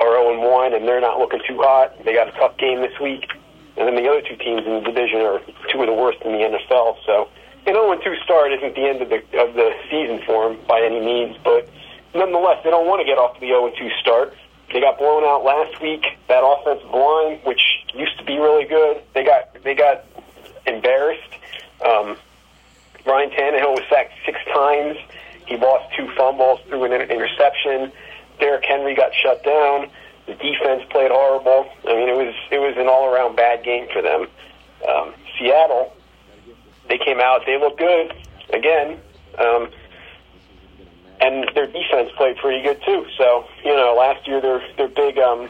[0.03, 2.05] are 0 1, and they're not looking too hot.
[2.05, 3.31] They got a tough game this week.
[3.77, 6.33] And then the other two teams in the division are two of the worst in
[6.33, 6.97] the NFL.
[7.07, 7.29] So
[7.67, 10.83] an 0 2 start isn't the end of the, of the season for them by
[10.83, 11.69] any means, but
[12.15, 14.35] nonetheless, they don't want to get off the 0 2 start.
[14.73, 16.05] They got blown out last week.
[16.29, 17.61] That offensive line, which
[17.95, 20.05] used to be really good, they got they got
[20.67, 21.33] embarrassed.
[21.85, 22.17] Um,
[23.05, 24.97] Ryan Tannehill was sacked six times.
[25.47, 27.93] He lost two fumbles through an interception.
[28.43, 29.89] Derrick Henry got shut down.
[30.27, 31.71] The defense played horrible.
[31.87, 34.27] I mean, it was it was an all around bad game for them.
[34.89, 35.95] Um, Seattle,
[36.89, 37.43] they came out.
[37.47, 38.13] They looked good
[38.53, 38.99] again.
[39.39, 39.71] Um,
[41.21, 43.07] and their defense played pretty good too.
[43.17, 45.49] So you know, last year their their big um,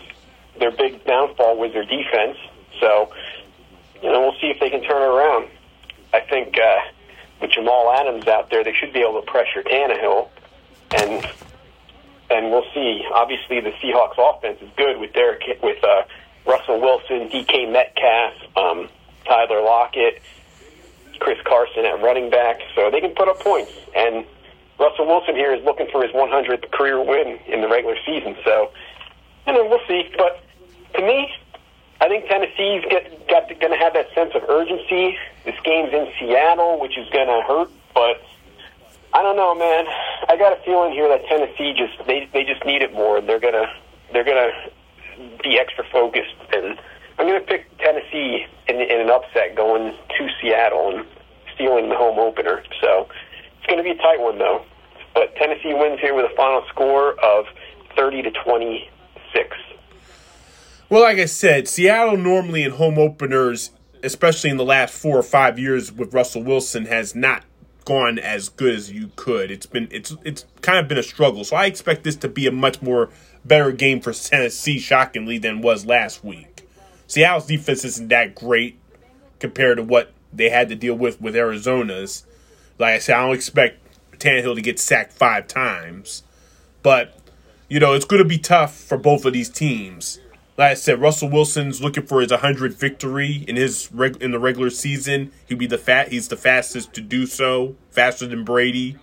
[0.59, 2.37] their big downfall was their defense.
[2.79, 3.11] So
[4.03, 5.49] you know, we'll see if they can turn it around.
[6.13, 6.77] I think uh,
[7.41, 10.29] with Jamal Adams out there, they should be able to pressure Tannehill,
[10.91, 11.27] and
[12.33, 13.03] and we'll see.
[13.15, 16.03] Obviously, the Seahawks offense is good with Derek with uh,
[16.47, 18.89] Russell Wilson, DK Metcalf, um,
[19.25, 20.23] Tyler Lockett,
[21.21, 24.25] Chris Carson at running back, so they can put up points and
[24.83, 28.37] Russell Wilson here is looking for his 100th career win in the regular season.
[28.45, 28.73] So,
[29.47, 30.11] you know, we'll see.
[30.17, 30.43] But
[30.95, 31.31] to me,
[32.01, 35.17] I think Tennessee's get, got going to have that sense of urgency.
[35.45, 38.23] This game's in Seattle, which is going to hurt, but
[39.15, 39.85] I don't know, man.
[40.29, 43.21] I got a feeling here that Tennessee just they they just need it more.
[43.21, 43.67] They're gonna
[44.13, 44.51] they're gonna
[45.43, 46.79] be extra focused, and
[47.19, 51.07] I'm gonna pick Tennessee in, in an upset going to Seattle and
[51.55, 52.63] stealing the home opener.
[52.81, 53.09] So
[53.59, 54.65] it's to be a tight one though.
[55.15, 57.45] But Tennessee wins here with a final score of
[57.97, 59.57] 30 to 26.
[60.89, 63.71] Well, like I said, Seattle normally in home openers,
[64.03, 67.45] especially in the last four or five years with Russell Wilson, has not
[67.85, 69.51] gone as good as you could.
[69.51, 71.45] It's been it's it's kind of been a struggle.
[71.45, 73.11] So I expect this to be a much more
[73.45, 76.69] better game for Tennessee, shockingly, than was last week.
[77.07, 78.79] Seattle's defense isn't that great
[79.39, 82.25] compared to what they had to deal with with Arizona's.
[82.79, 83.79] Like I said, I don't expect
[84.19, 86.23] Tannehill to get sacked five times,
[86.83, 87.19] but
[87.69, 90.21] you know it's going to be tough for both of these teams.
[90.63, 94.39] Like I said, Russell Wilson's looking for his 100 victory in his reg- in the
[94.39, 95.33] regular season.
[95.49, 96.13] He'll be the fat.
[96.13, 98.97] He's the fastest to do so, faster than Brady.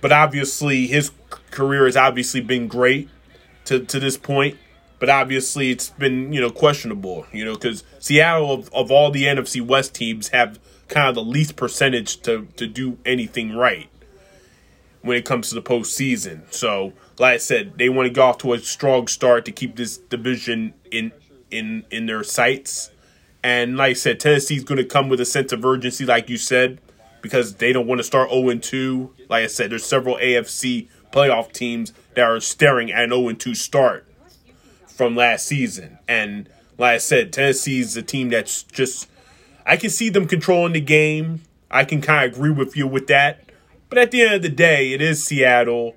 [0.00, 1.12] But obviously, his
[1.52, 3.08] career has obviously been great
[3.66, 4.58] to to this point.
[4.98, 7.28] But obviously, it's been you know questionable.
[7.32, 11.22] You know because Seattle of, of all the NFC West teams have kind of the
[11.22, 13.88] least percentage to to do anything right
[15.02, 16.52] when it comes to the postseason.
[16.52, 19.76] So, like I said, they want to go off to a strong start to keep
[19.76, 21.12] this division in
[21.50, 22.90] in in their sights.
[23.42, 26.36] And like I said, Tennessee's going to come with a sense of urgency, like you
[26.36, 26.80] said,
[27.22, 29.14] because they don't want to start 0 2.
[29.28, 33.54] Like I said, there's several AFC playoff teams that are staring at an 0 2
[33.54, 34.06] start
[34.86, 35.98] from last season.
[36.06, 39.08] And like I said, Tennessee's a team that's just.
[39.66, 41.42] I can see them controlling the game.
[41.70, 43.50] I can kind of agree with you with that.
[43.90, 45.94] But at the end of the day, it is Seattle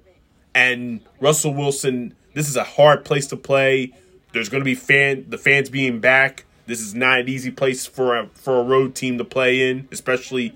[0.53, 2.15] and Russell Wilson.
[2.33, 3.93] This is a hard place to play.
[4.33, 6.45] There's going to be fan the fans being back.
[6.65, 9.87] This is not an easy place for a for a road team to play in,
[9.91, 10.53] especially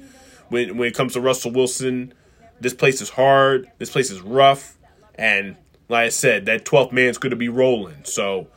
[0.49, 2.13] when when it comes to Russell Wilson.
[2.61, 3.69] This place is hard.
[3.79, 4.77] This place is rough,
[5.15, 5.57] and
[5.89, 8.03] like I said, that 12th man's going to be rolling.
[8.03, 8.47] So,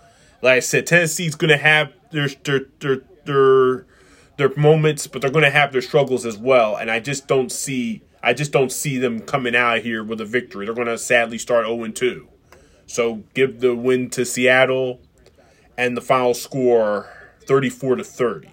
[0.41, 3.87] like I said, Tennessee's going to have their their their their
[4.37, 6.77] their moments, but they're going to have their struggles as well.
[6.77, 10.25] And I just don't see I just don't see them coming out here with a
[10.25, 10.67] victory.
[10.67, 12.29] They're going to sadly start 0 2.
[12.87, 15.01] So give the win to Seattle
[15.77, 17.09] and the final score
[17.47, 18.51] 34 to 30.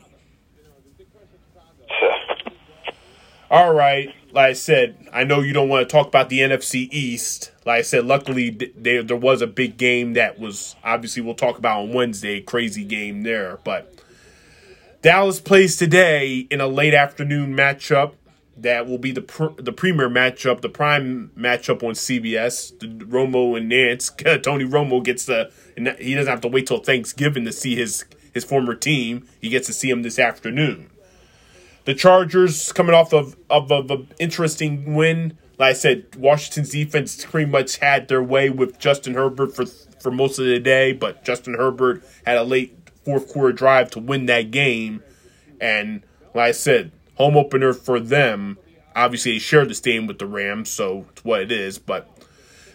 [3.49, 6.89] All right, like I said, I know you don't want to talk about the NFC
[6.91, 7.51] East.
[7.65, 11.58] Like I said, luckily they, there was a big game that was obviously we'll talk
[11.58, 13.60] about on Wednesday, crazy game there.
[13.63, 13.93] But
[15.01, 18.13] Dallas plays today in a late afternoon matchup
[18.57, 22.77] that will be the pr- the premier matchup, the prime matchup on CBS.
[22.79, 24.41] The Romo and Nantz.
[24.43, 25.51] Tony Romo gets the
[25.99, 29.27] he doesn't have to wait till Thanksgiving to see his his former team.
[29.41, 30.89] He gets to see him this afternoon.
[31.85, 35.37] The Chargers coming off of of, of an interesting win.
[35.57, 40.11] Like I said, Washington's defense pretty much had their way with Justin Herbert for for
[40.11, 44.27] most of the day, but Justin Herbert had a late fourth quarter drive to win
[44.27, 45.03] that game.
[45.59, 48.58] And like I said, home opener for them.
[48.95, 51.80] Obviously, they shared the stadium with the Rams, so it's what it is.
[51.80, 52.10] But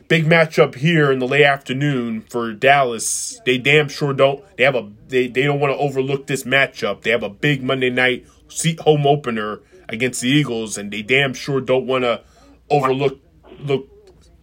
[0.09, 3.41] big matchup here in the late afternoon for Dallas.
[3.47, 4.45] They damn sure don't.
[4.57, 4.91] They have a.
[5.09, 7.03] They, they don't want to overlook this matchup.
[7.03, 11.33] They have a big Monday night seat home opener against the Eagles, and they damn
[11.33, 12.23] sure don't want to
[12.69, 13.21] overlook
[13.59, 13.89] look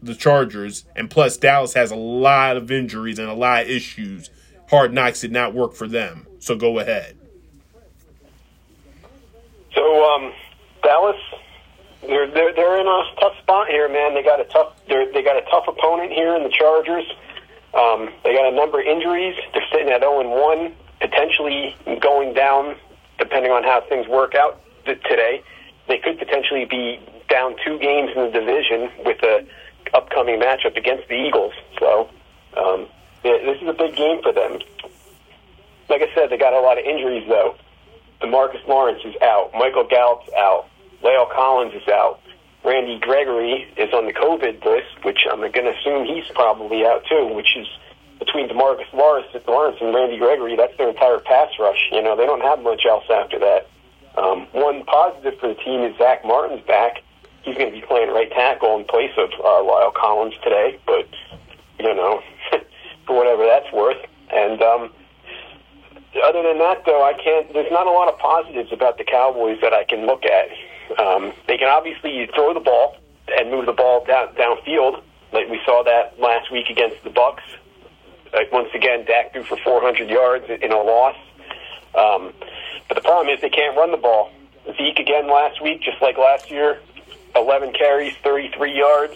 [0.02, 4.30] the Chargers, and plus Dallas has a lot of injuries and a lot of issues.
[4.70, 6.28] Hard knocks did not work for them.
[6.40, 7.16] So go ahead.
[9.78, 10.34] So um,
[10.82, 11.22] Dallas,
[12.02, 14.16] they're, they're they're in a tough spot here, man.
[14.16, 17.06] They got a tough they got a tough opponent here in the Chargers.
[17.76, 19.36] Um, they got a number of injuries.
[19.54, 22.76] They're sitting at 0 and 1, potentially going down,
[23.20, 25.44] depending on how things work out th- today.
[25.88, 29.46] They could potentially be down two games in the division with a
[29.94, 31.54] upcoming matchup against the Eagles.
[31.78, 32.10] So
[32.58, 32.88] um,
[33.24, 34.60] yeah, this is a big game for them.
[35.88, 37.56] Like I said, they got a lot of injuries though.
[38.21, 39.51] Demarcus Lawrence is out.
[39.53, 40.67] Michael Gallup's out.
[41.03, 42.19] La'el Collins is out.
[42.65, 47.03] Randy Gregory is on the COVID list, which I'm going to assume he's probably out
[47.10, 47.67] too, which is
[48.19, 51.89] between Demarcus Lawrence, Lawrence and Randy Gregory, that's their entire pass rush.
[51.91, 53.69] You know, they don't have much else after that.
[54.17, 57.03] Um, one positive for the team is Zack Martin's back.
[57.43, 61.08] He's going to be playing right tackle in place of uh, La'el Collins today, but,
[61.80, 62.21] you know,
[63.06, 64.03] for whatever that's worth.
[64.34, 64.91] And um,
[66.23, 67.51] other than that, though, I can't.
[67.53, 70.49] There's not a lot of positives about the Cowboys that I can look at.
[70.99, 75.01] Um, they can obviously throw the ball and move the ball down downfield,
[75.34, 77.43] like we saw that last week against the Bucs.
[78.34, 81.15] Like once again, Dak threw for 400 yards in a loss.
[81.95, 82.34] Um,
[82.88, 84.32] but the problem is they can't run the ball.
[84.77, 86.80] Zeke again last week, just like last year,
[87.36, 89.15] 11 carries, 33 yards.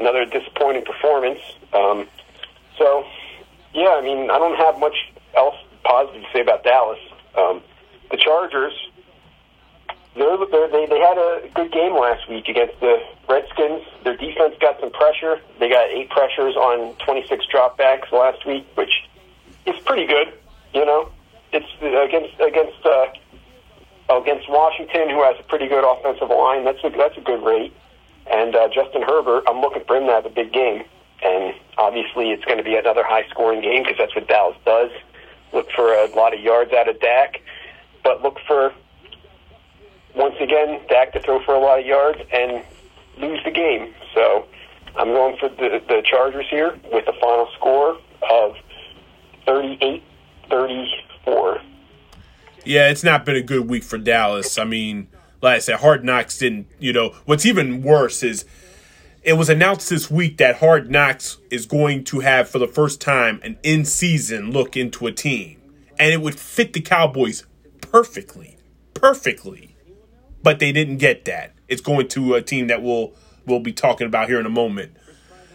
[0.00, 1.40] Another disappointing performance.
[1.72, 2.06] Um,
[2.76, 3.04] so,
[3.74, 4.96] yeah, I mean, I don't have much
[5.36, 5.56] else
[5.88, 6.98] positive to say about Dallas.
[7.36, 7.62] Um,
[8.10, 8.74] the Chargers,
[10.14, 12.98] they're, they're, they they had a good game last week against the
[13.28, 13.82] Redskins.
[14.04, 15.40] Their defense got some pressure.
[15.58, 19.08] They got eight pressures on 26 dropbacks last week, which
[19.66, 20.32] is pretty good.
[20.74, 21.10] You know,
[21.52, 23.06] it's against against uh,
[24.10, 26.64] against Washington, who has a pretty good offensive line.
[26.64, 27.72] That's a that's a good rate.
[28.30, 30.84] And uh, Justin Herbert, I'm looking for him to have a big game.
[31.22, 34.90] And obviously, it's going to be another high scoring game because that's what Dallas does.
[35.52, 37.40] Look for a lot of yards out of Dak,
[38.04, 38.72] but look for
[40.14, 42.62] once again Dak to throw for a lot of yards and
[43.18, 43.94] lose the game.
[44.14, 44.46] So
[44.96, 47.98] I'm going for the, the Chargers here with a final score
[48.30, 48.56] of
[49.46, 50.02] 38
[50.50, 51.60] 34.
[52.64, 54.58] Yeah, it's not been a good week for Dallas.
[54.58, 55.08] I mean,
[55.40, 58.44] like I said, Hard Knocks didn't, you know, what's even worse is
[59.28, 62.98] it was announced this week that Hard Knocks is going to have, for the first
[62.98, 65.60] time, an in season look into a team.
[65.98, 67.44] And it would fit the Cowboys
[67.82, 68.56] perfectly.
[68.94, 69.76] Perfectly.
[70.42, 71.52] But they didn't get that.
[71.68, 73.12] It's going to a team that we'll,
[73.44, 74.96] we'll be talking about here in a moment.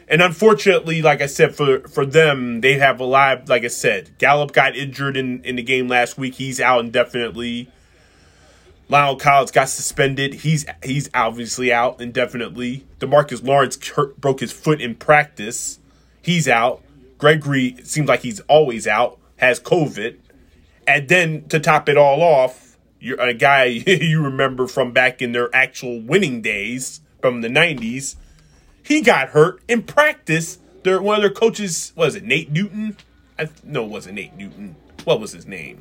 [0.08, 3.50] And unfortunately, like I said, for for them, they have a lot.
[3.50, 6.36] Like I said, Gallup got injured in, in the game last week.
[6.36, 7.72] He's out indefinitely.
[8.94, 10.36] La'el Collins got suspended.
[10.36, 12.86] He's he's obviously out indefinitely.
[13.00, 15.80] Demarcus Lawrence hurt, broke his foot in practice.
[16.22, 16.84] He's out.
[17.18, 19.18] Gregory seems like he's always out.
[19.38, 20.18] Has COVID,
[20.86, 25.32] and then to top it all off, you're a guy you remember from back in
[25.32, 28.16] their actual winning days from the '90s.
[28.84, 30.60] He got hurt in practice.
[30.84, 32.98] Their one of their coaches was it Nate Newton?
[33.40, 34.76] I, no, it wasn't Nate Newton.
[35.04, 35.80] What was his name?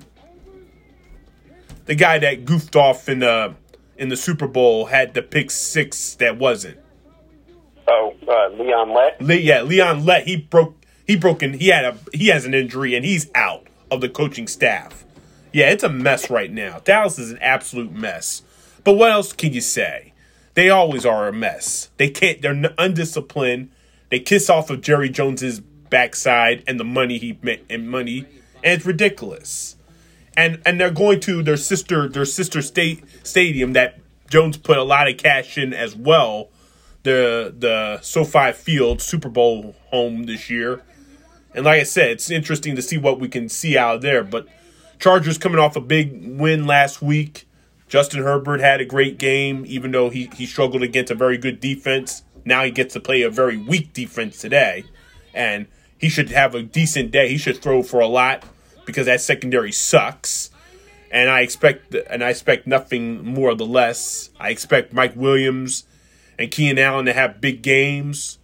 [1.93, 3.55] The guy that goofed off in the
[3.99, 6.79] in the Super Bowl had the pick six that wasn't.
[7.87, 9.21] Oh, uh, Leon Lett.
[9.21, 10.27] Le- yeah, Leon Lett.
[10.27, 10.75] He broke.
[11.07, 11.53] He broken.
[11.53, 11.99] He had a.
[12.15, 15.05] He has an injury and he's out of the coaching staff.
[15.53, 16.79] Yeah, it's a mess right now.
[16.83, 18.41] Dallas is an absolute mess.
[18.85, 20.15] But what else can you say?
[20.55, 21.91] They always are a mess.
[21.99, 22.41] They can't.
[22.41, 23.69] They're undisciplined.
[24.09, 28.21] They kiss off of Jerry Jones's backside and the money he and money,
[28.65, 29.77] and it's ridiculous
[30.37, 34.83] and and they're going to their sister their sister state stadium that Jones put a
[34.83, 36.49] lot of cash in as well.
[37.03, 40.83] The the SoFi Field Super Bowl home this year,
[41.55, 44.23] and like I said, it's interesting to see what we can see out there.
[44.23, 44.47] But
[44.99, 47.47] Chargers coming off a big win last week.
[47.89, 51.61] Justin Herbert had a great game, even though he, he struggled against a very good
[51.61, 52.23] defense.
[52.45, 54.85] Now he gets to play a very weak defense today,
[55.35, 55.67] and
[55.99, 57.29] he should have a decent day.
[57.29, 58.45] He should throw for a lot
[58.85, 60.51] because that secondary sucks.
[61.11, 64.31] And I expect and I expect nothing more or less.
[64.41, 65.85] I expect Mike Williams
[66.39, 68.39] and Keenan Allen to have big games.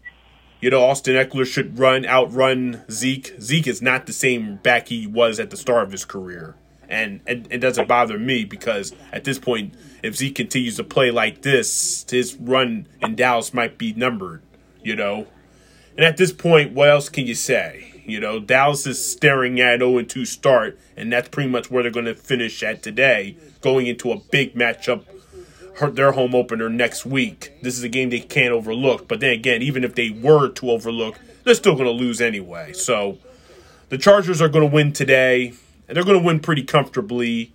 [0.60, 3.34] You know, Austin Ekeler should run outrun Zeke.
[3.40, 6.56] Zeke is not the same back he was at the start of his career.
[6.88, 11.10] And, and it doesn't bother me because at this point, if Zeke continues to play
[11.10, 14.42] like this, his run in Dallas might be numbered,
[14.82, 15.26] you know.
[15.96, 17.97] And at this point, what else can you say?
[18.08, 21.92] You know, Dallas is staring at 0 2 start, and that's pretty much where they're
[21.92, 25.04] going to finish at today, going into a big matchup.
[25.92, 27.52] their home opener next week.
[27.62, 29.06] This is a game they can't overlook.
[29.06, 32.72] But then again, even if they were to overlook, they're still going to lose anyway.
[32.72, 33.18] So
[33.90, 35.52] the Chargers are going to win today,
[35.86, 37.52] and they're going to win pretty comfortably.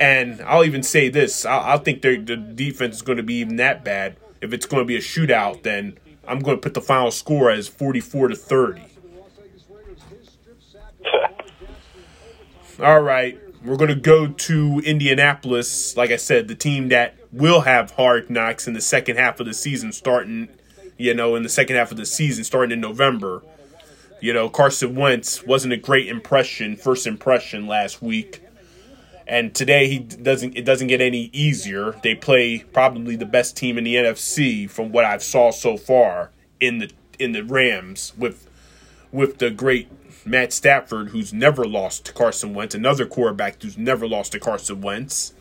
[0.00, 3.56] And I'll even say this: I, I think the defense is going to be even
[3.56, 4.16] that bad.
[4.40, 7.50] If it's going to be a shootout, then I'm going to put the final score
[7.50, 8.82] as 44 to 30.
[12.80, 15.96] All right, we're going to go to Indianapolis.
[15.96, 19.46] Like I said, the team that will have hard knocks in the second half of
[19.46, 20.48] the season, starting,
[20.96, 23.42] you know, in the second half of the season, starting in November.
[24.20, 28.42] You know, Carson Wentz wasn't a great impression, first impression last week
[29.28, 31.92] and today he doesn't it doesn't get any easier.
[32.02, 36.30] They play probably the best team in the NFC from what I've saw so far
[36.58, 38.48] in the in the Rams with
[39.12, 39.97] with the great
[40.30, 44.80] Matt Stafford who's never lost to Carson Wentz, another quarterback who's never lost to Carson
[44.80, 45.32] Wentz.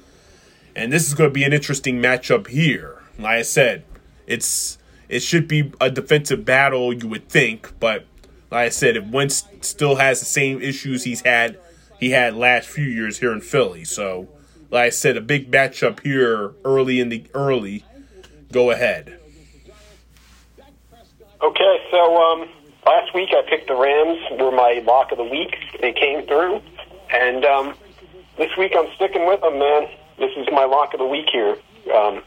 [0.75, 3.01] And this is going to be an interesting matchup here.
[3.17, 3.83] Like I said,
[4.27, 4.77] it's
[5.09, 8.05] it should be a defensive battle you would think, but
[8.51, 11.57] like I said, if Wentz still has the same issues he's had
[11.99, 13.83] he had last few years here in Philly.
[13.83, 14.27] So,
[14.69, 17.83] like I said, a big matchup here early in the early.
[18.51, 19.19] Go ahead.
[21.41, 22.49] Okay, so um,
[22.87, 25.55] last week I picked the Rams were my lock of the week.
[25.81, 26.61] They came through,
[27.11, 27.75] and um,
[28.37, 29.89] this week I'm sticking with them, man.
[30.17, 31.57] This is my lock of the week here.
[31.93, 32.23] Um,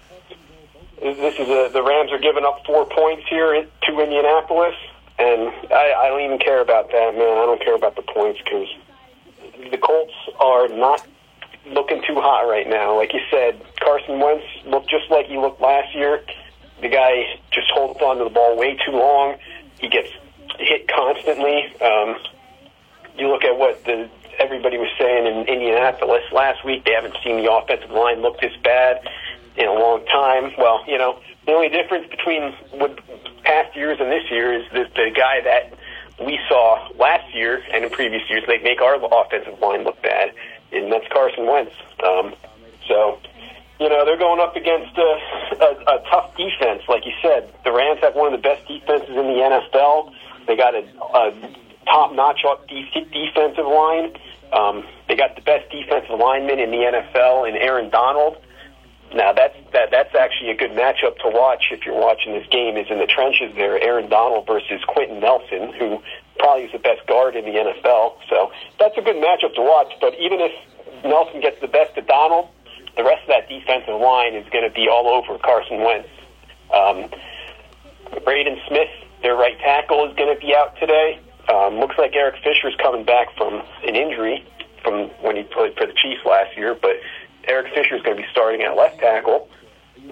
[1.00, 4.74] this is a, the Rams are giving up four points here to Indianapolis,
[5.18, 7.38] and I, I don't even care about that, man.
[7.38, 8.68] I don't care about the points because
[9.70, 11.06] the Colts are not
[11.66, 12.96] looking too hot right now.
[12.96, 16.22] Like you said, Carson Wentz looked just like he looked last year.
[16.82, 19.36] The guy just holds on to the ball way too long.
[19.80, 20.10] He gets
[20.60, 21.64] hit constantly.
[21.80, 22.16] Um,
[23.16, 24.08] you look at what the
[24.38, 26.84] everybody was saying in Indianapolis last week.
[26.84, 29.06] They haven't seen the offensive line look this bad
[29.56, 30.52] in a long time.
[30.56, 32.98] Well, you know, the only difference between what
[33.44, 35.74] past years and this year is that the guy that
[36.24, 40.32] we saw last year and in previous years, they make our offensive line look bad,
[40.72, 41.72] and that's Carson Wentz.
[42.04, 42.34] Um,
[42.86, 43.18] so,
[43.78, 45.10] you know, they're going up against a,
[45.60, 47.52] a, a tough defense, like you said.
[47.64, 49.40] The Rams have one of the best defenses in the
[49.72, 50.12] NFL.
[50.46, 50.82] They got a,
[51.14, 54.16] a top-notch defensive line.
[54.52, 58.36] Um, they got the best defensive lineman in the NFL in Aaron Donald.
[59.14, 62.76] Now that's that that's actually a good matchup to watch if you're watching this game.
[62.76, 65.98] Is in the trenches there, Aaron Donald versus Quenton Nelson, who
[66.38, 68.14] probably is the best guard in the NFL.
[68.28, 69.92] So that's a good matchup to watch.
[70.00, 70.52] But even if
[71.04, 72.48] Nelson gets the best of Donald,
[72.96, 76.08] the rest of that defensive line is going to be all over Carson Wentz.
[76.72, 77.10] Um,
[78.24, 78.90] Braden Smith,
[79.22, 81.20] their right tackle, is going to be out today.
[81.52, 84.44] Um, looks like Eric Fisher is coming back from an injury
[84.82, 86.96] from when he played for the Chiefs last year, but
[87.44, 89.48] Eric Fisher is going to be starting at left tackle.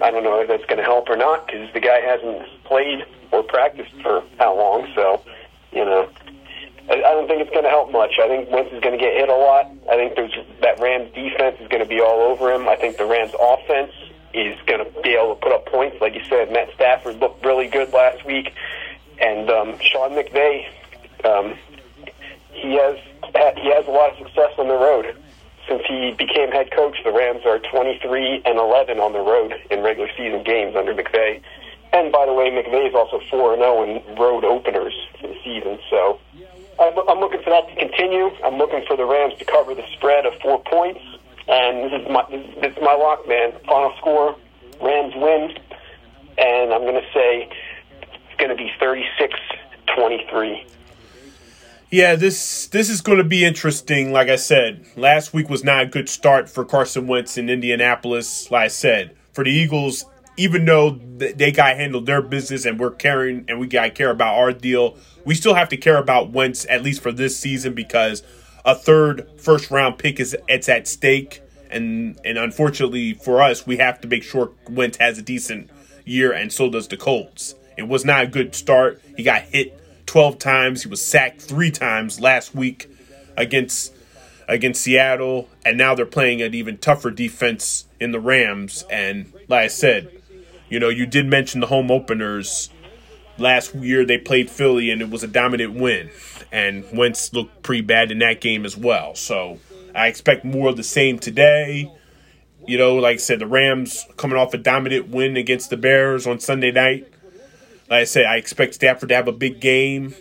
[0.01, 3.05] I don't know if that's going to help or not because the guy hasn't played
[3.31, 4.91] or practiced for how long.
[4.95, 5.21] So,
[5.71, 6.09] you know,
[6.89, 8.13] I, I don't think it's going to help much.
[8.21, 9.65] I think Wentz is going to get hit a lot.
[9.89, 12.67] I think there's that Rams defense is going to be all over him.
[12.67, 13.91] I think the Rams offense
[14.33, 15.97] is going to be able to put up points.
[16.01, 18.53] Like you said, Matt Stafford looked really good last week,
[19.21, 20.67] and um, Sean McVay,
[21.25, 21.55] um,
[22.51, 22.97] he has
[23.57, 25.15] he has a lot of success on the road
[25.69, 29.81] since he became head coach, the Rams are 23 and 11 on the road in
[29.81, 31.41] regular season games under McVay.
[31.93, 35.37] And by the way, McVay is also 4 and 0 in road openers for the
[35.43, 35.79] season.
[35.89, 36.19] So
[36.79, 38.31] I'm looking for that to continue.
[38.43, 41.01] I'm looking for the Rams to cover the spread of four points.
[41.47, 42.25] And this is my
[42.61, 43.53] this is my lock, man.
[43.65, 44.35] Final score:
[44.81, 45.57] Rams win,
[46.37, 47.49] and I'm going to say
[48.39, 50.65] going to be 36-23.
[51.91, 54.11] Yeah, this this is going to be interesting.
[54.11, 58.51] Like I said, last week was not a good start for Carson Wentz in Indianapolis.
[58.51, 60.05] Like I said, for the Eagles,
[60.37, 64.11] even though they got handled their business and we're caring and we got to care
[64.11, 67.73] about our deal, we still have to care about Wentz at least for this season
[67.73, 68.21] because
[68.65, 73.77] a third first round pick is it's at stake, and and unfortunately for us, we
[73.77, 75.71] have to make sure Wentz has a decent
[76.05, 77.55] year, and so does the Colts.
[77.79, 79.01] It was not a good start.
[79.15, 80.83] He got hit 12 times.
[80.83, 82.89] He was sacked three times last week
[83.37, 83.93] against
[84.49, 88.83] against Seattle, and now they're playing an even tougher defense in the Rams.
[88.89, 90.09] And like I said,
[90.69, 92.69] you know, you did mention the home openers.
[93.37, 96.09] Last year they played Philly, and it was a dominant win.
[96.51, 99.15] And Wentz looked pretty bad in that game as well.
[99.15, 99.59] So
[99.95, 101.89] I expect more of the same today.
[102.67, 106.27] You know, like I said, the Rams coming off a dominant win against the Bears
[106.27, 107.07] on Sunday night.
[107.89, 110.13] Like I said, I expect Stafford to have a big game,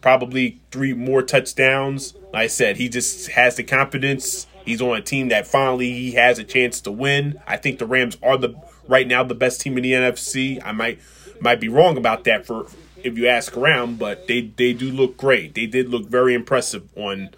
[0.00, 2.14] probably three more touchdowns.
[2.32, 4.48] Like I said, he just has the confidence.
[4.64, 7.40] He's on a team that finally he has a chance to win.
[7.46, 8.54] I think the Rams are the
[8.88, 10.60] right now the best team in the NFC.
[10.64, 10.98] I might
[11.40, 12.66] might be wrong about that for
[13.04, 15.54] if you ask around, but they they do look great.
[15.54, 17.30] They did look very impressive on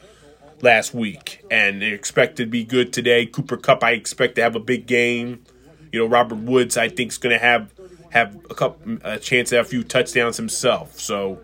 [0.63, 3.27] last week, and they expect to be good today.
[3.27, 5.45] Cooper Kupp, I expect to have a big game.
[5.93, 7.71] You know, Robert Woods, I think is going to have
[8.11, 10.99] have a couple a chance at a few touchdowns himself.
[10.99, 11.41] So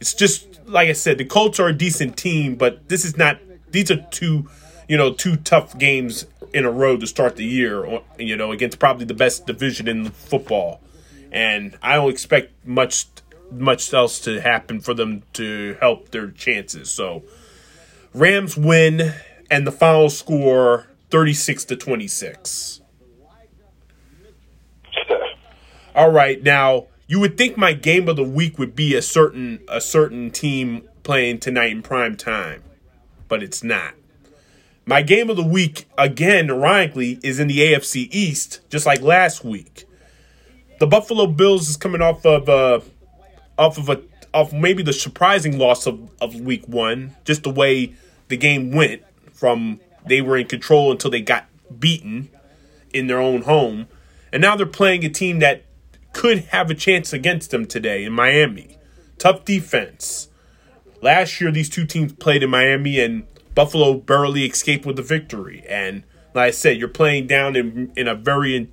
[0.00, 3.38] it's just like I said, the Colts are a decent team, but this is not.
[3.70, 4.48] These are two,
[4.88, 8.00] you know, two tough games in a row to start the year.
[8.18, 10.80] You know, against probably the best division in football,
[11.30, 13.06] and I don't expect much
[13.50, 16.90] much else to happen for them to help their chances.
[16.90, 17.22] So
[18.14, 19.14] Rams win,
[19.50, 22.81] and the final score thirty six to twenty six.
[25.94, 29.60] All right, now you would think my game of the week would be a certain
[29.68, 32.62] a certain team playing tonight in prime time,
[33.28, 33.92] but it's not.
[34.86, 39.44] My game of the week again, ironically, is in the AFC East, just like last
[39.44, 39.84] week.
[40.80, 42.80] The Buffalo Bills is coming off of uh,
[43.58, 44.00] off of a
[44.32, 47.92] off maybe the surprising loss of, of week one, just the way
[48.28, 49.02] the game went
[49.34, 51.44] from they were in control until they got
[51.78, 52.30] beaten
[52.94, 53.88] in their own home.
[54.32, 55.64] And now they're playing a team that
[56.12, 58.78] could have a chance against them today in Miami.
[59.18, 60.28] Tough defense.
[61.00, 65.64] Last year, these two teams played in Miami, and Buffalo barely escaped with the victory.
[65.68, 66.04] And
[66.34, 68.68] like I said, you're playing down in in a very in,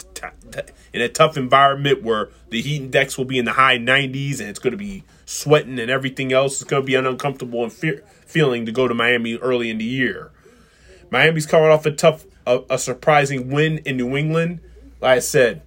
[0.93, 4.49] in a tough environment where the heat index will be in the high 90s, and
[4.49, 6.61] it's going to be sweating and everything else.
[6.61, 9.77] It's going to be an uncomfortable and fe- feeling to go to Miami early in
[9.77, 10.31] the year.
[11.11, 14.61] Miami's coming off a tough, a, a surprising win in New England.
[15.01, 15.61] Like I said,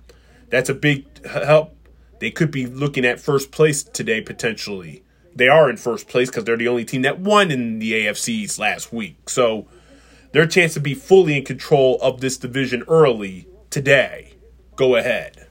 [0.53, 1.75] that's a big help.
[2.21, 5.03] They could be looking at first place today potentially.
[5.35, 8.59] They are in first place because they're the only team that won in the AFCs
[8.59, 9.31] last week.
[9.31, 9.67] So
[10.33, 14.35] their chance to be fully in control of this division early today.
[14.77, 15.49] Go ahead.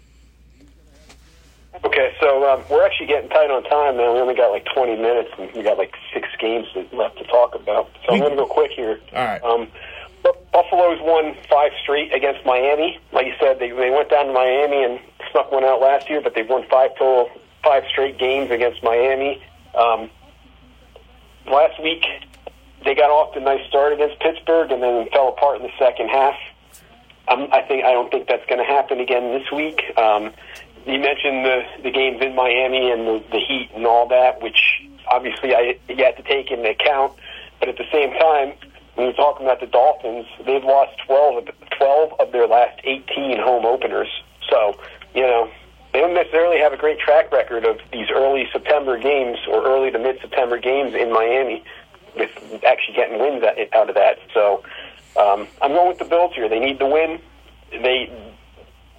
[1.84, 4.14] Okay, so um, we're actually getting tight on time, man.
[4.14, 7.56] We only got like 20 minutes, and we got like six games left to talk
[7.56, 7.90] about.
[8.06, 9.00] So I'm going to go quick here.
[9.14, 9.42] All right.
[9.42, 9.68] Um,
[10.52, 13.00] Buffalo's won five straight against Miami.
[13.12, 15.00] Like you said, they they went down to Miami and
[15.32, 17.30] snuck one out last year, but they've won five total,
[17.64, 19.42] five straight games against Miami.
[19.74, 20.10] Um,
[21.48, 22.06] last week,
[22.84, 25.74] they got off to a nice start against Pittsburgh, and then fell apart in the
[25.80, 26.36] second half.
[27.28, 29.82] Um, I think I don't think that's going to happen again this week.
[29.98, 30.34] Um,
[30.86, 34.84] you mentioned the the games in Miami and the, the heat and all that, which
[35.10, 37.14] obviously I you have to take into account.
[37.60, 38.54] But at the same time,
[38.96, 43.40] when you're talking about the Dolphins, they've lost 12 of, 12 of their last 18
[43.40, 44.10] home openers.
[44.50, 44.78] So,
[45.16, 45.50] you know,
[45.94, 49.92] they don't necessarily have a great track record of these early September games or early
[49.92, 51.64] to mid September games in Miami
[52.18, 52.32] with
[52.66, 54.20] actually getting wins out of that.
[54.34, 54.64] So,
[55.18, 56.48] um, I'm going with the Bills here.
[56.48, 57.20] They need the win.
[57.72, 58.12] They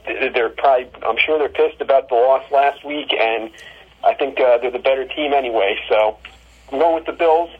[0.05, 3.51] they're probably I'm sure they're pissed about the loss last week, and
[4.05, 5.79] I think uh, they're the better team anyway.
[5.89, 6.19] So,
[6.71, 7.51] I'm going with the Bills.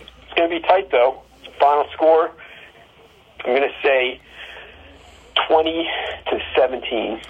[0.00, 1.22] It's going to be tight though.
[1.58, 2.30] Final score,
[3.44, 4.20] I'm going to say
[5.48, 5.88] 20
[6.30, 7.20] to 17.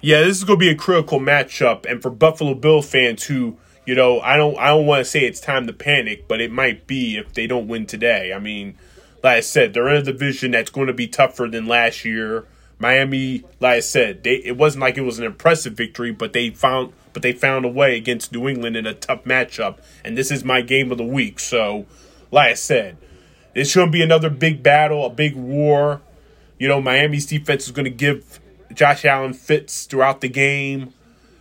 [0.00, 3.56] Yeah, this is going to be a critical matchup, and for Buffalo Bill fans who,
[3.84, 6.52] you know, I don't, I don't want to say it's time to panic, but it
[6.52, 8.32] might be if they don't win today.
[8.32, 8.76] I mean,
[9.22, 12.46] like I said, they're in a division that's going to be tougher than last year.
[12.78, 16.50] Miami, like I said, they it wasn't like it was an impressive victory, but they
[16.50, 20.30] found, but they found a way against New England in a tough matchup, and this
[20.30, 21.40] is my game of the week.
[21.40, 21.86] So,
[22.30, 22.96] like I said,
[23.54, 26.00] it's going to be another big battle, a big war.
[26.58, 28.40] You know, Miami's defense is going to give
[28.72, 30.92] Josh Allen fits throughout the game.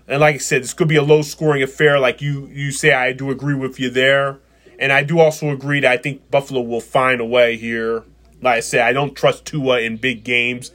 [0.07, 1.99] And like I said, this could be a low scoring affair.
[1.99, 4.39] Like you, you say, I do agree with you there.
[4.79, 8.03] And I do also agree that I think Buffalo will find a way here.
[8.41, 10.71] Like I said, I don't trust Tua in big games.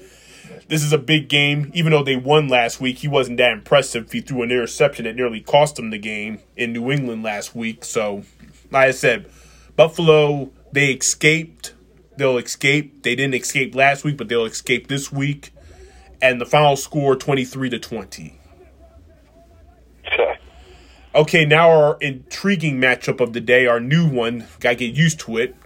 [0.68, 1.70] This is a big game.
[1.74, 4.10] Even though they won last week, he wasn't that impressive.
[4.10, 7.84] He threw an interception that nearly cost him the game in New England last week.
[7.84, 8.24] So,
[8.70, 9.30] like I said,
[9.76, 11.74] Buffalo they escaped.
[12.16, 13.02] They'll escape.
[13.02, 15.52] They didn't escape last week, but they'll escape this week.
[16.20, 18.38] And the final score 23 to 20.
[21.14, 21.44] Okay.
[21.44, 25.56] Now our intriguing matchup of the day, our new one, gotta get used to it.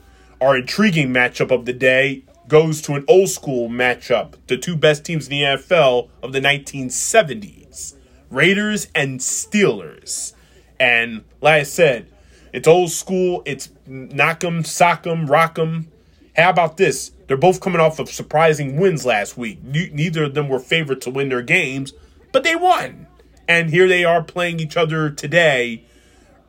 [0.41, 4.35] Our intriguing matchup of the day goes to an old school matchup.
[4.47, 7.95] The two best teams in the NFL of the 1970s
[8.31, 10.33] Raiders and Steelers.
[10.79, 12.11] And like I said,
[12.53, 13.43] it's old school.
[13.47, 15.89] It's knock 'em, sock 'em, rock 'em.
[16.37, 17.13] How about this?
[17.27, 19.59] They're both coming off of surprising wins last week.
[19.65, 21.93] Neither of them were favored to win their games,
[22.33, 23.07] but they won.
[23.49, 25.83] And here they are playing each other today,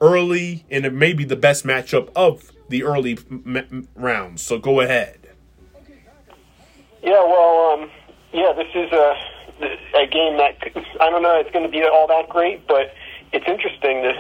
[0.02, 4.42] early, and it may be the best matchup of the early m- rounds.
[4.42, 5.18] So go ahead.
[7.02, 7.90] Yeah, well, um,
[8.34, 9.16] yeah, this is a
[9.96, 10.56] a game that
[11.02, 11.40] I don't know.
[11.40, 12.94] It's going to be all that great, but
[13.32, 14.14] it's interesting to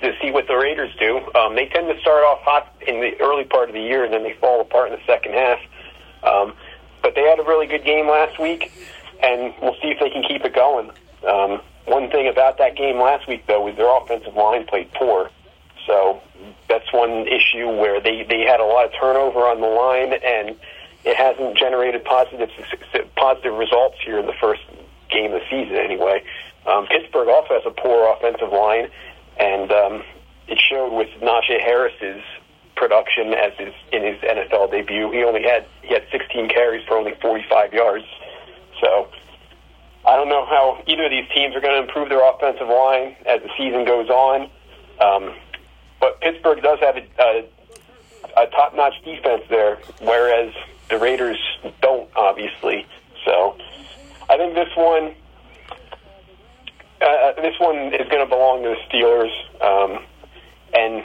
[0.00, 1.20] to see what the Raiders do.
[1.34, 4.12] Um, they tend to start off hot in the early part of the year, and
[4.12, 5.58] then they fall apart in the second half.
[6.22, 6.54] Um,
[7.02, 8.72] but they had a really good game last week,
[9.22, 10.90] and we'll see if they can keep it going.
[11.28, 15.30] Um, one thing about that game last week, though, was their offensive line played poor.
[15.86, 16.22] So
[16.68, 20.56] that's one issue where they, they had a lot of turnover on the line, and
[21.04, 22.50] it hasn't generated positive
[23.16, 24.62] positive results here in the first
[25.10, 26.22] game of the season, anyway.
[26.66, 28.88] Um, Pittsburgh also has a poor offensive line,
[29.38, 30.02] and um,
[30.46, 32.22] it showed with Najee Harris's
[32.76, 35.10] production as his in his NFL debut.
[35.10, 38.04] He only had he had 16 carries for only 45 yards.
[38.80, 39.08] So
[40.04, 43.16] I don't know how either of these teams are going to improve their offensive line
[43.26, 44.50] as the season goes on.
[45.00, 45.34] Um,
[46.00, 47.44] but Pittsburgh does have a, a,
[48.42, 50.52] a top-notch defense there, whereas
[50.90, 51.38] the Raiders
[51.80, 52.86] don't, obviously.
[53.24, 53.56] So
[54.28, 55.14] I think this one
[57.02, 60.04] uh, this one is going to belong to the Steelers, um,
[60.74, 61.04] and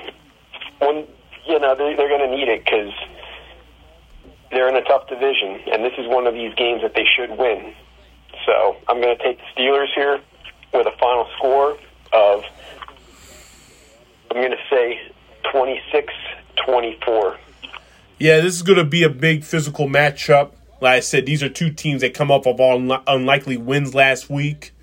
[0.79, 1.07] when
[1.45, 2.93] you know they, they're going to need it because
[4.51, 7.37] they're in a tough division, and this is one of these games that they should
[7.37, 7.73] win.
[8.45, 10.21] So I'm going to take the Steelers here
[10.73, 11.77] with a final score
[12.13, 12.43] of
[14.31, 14.99] I'm going to say
[15.53, 17.37] 26-24.
[18.19, 20.51] Yeah, this is going to be a big physical matchup.
[20.79, 24.29] Like I said, these are two teams that come off of all unlikely wins last
[24.29, 24.73] week.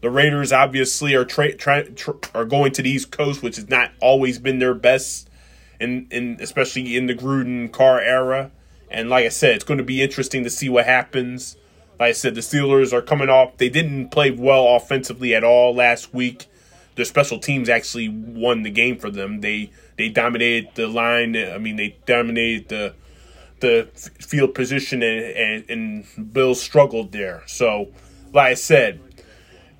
[0.00, 3.68] The Raiders obviously are tra- tra- tra- are going to the East Coast, which has
[3.68, 5.28] not always been their best,
[5.78, 8.50] in, in especially in the Gruden Carr era.
[8.90, 11.56] And like I said, it's going to be interesting to see what happens.
[11.98, 13.58] Like I said, the Steelers are coming off.
[13.58, 16.46] They didn't play well offensively at all last week.
[16.96, 19.42] Their special teams actually won the game for them.
[19.42, 21.36] They they dominated the line.
[21.36, 22.94] I mean, they dominated the
[23.60, 23.88] the
[24.18, 25.24] field position, and,
[25.70, 27.42] and, and Bill struggled there.
[27.46, 27.88] So,
[28.32, 29.00] like I said,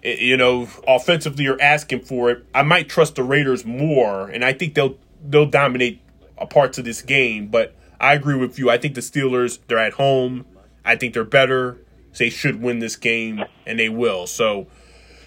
[0.02, 2.46] you know, offensively you're asking for it.
[2.54, 6.00] I might trust the Raiders more, and I think they'll they'll dominate
[6.38, 7.48] a parts of this game.
[7.48, 8.70] But I agree with you.
[8.70, 10.46] I think the Steelers they're at home.
[10.84, 11.78] I think they're better.
[12.18, 14.26] They should win this game, and they will.
[14.26, 14.66] So,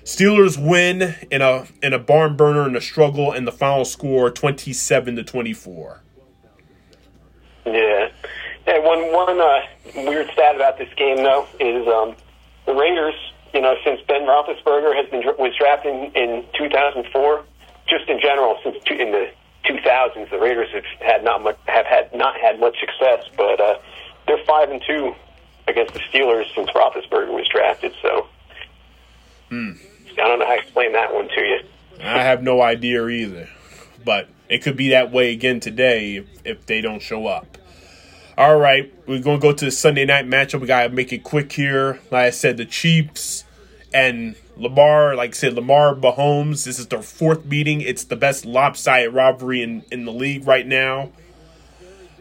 [0.04, 4.32] Steelers win in a in a barn burner in a struggle, and the final score
[4.32, 6.02] twenty seven to twenty four.
[7.66, 8.10] Yeah,
[8.68, 9.62] and one one uh,
[9.96, 12.16] weird stat about this game though is um,
[12.66, 13.16] the Raiders
[13.54, 17.44] you know, since Ben Roethlisberger has been was drafted in, in 2004,
[17.88, 19.30] just in general, since two, in the
[19.66, 23.78] 2000s, the Raiders have had not much have had not had much success, but uh,
[24.28, 25.14] they're five and two
[25.68, 27.94] against the Steelers since Roethlisberger was drafted.
[28.02, 28.28] So,
[29.50, 29.72] hmm.
[30.12, 31.60] I don't know how to explain that one to you.
[32.02, 33.50] I have no idea either,
[34.04, 37.58] but it could be that way again today if, if they don't show up.
[38.36, 40.60] All right, we're going to go to the Sunday night matchup.
[40.60, 42.00] We got to make it quick here.
[42.10, 43.43] Like I said, the Chiefs
[43.94, 46.66] and Lamar, like I said, Lamar Mahomes.
[46.66, 47.82] This is their fourth meeting.
[47.82, 51.12] It's the best lopsided robbery in, in the league right now.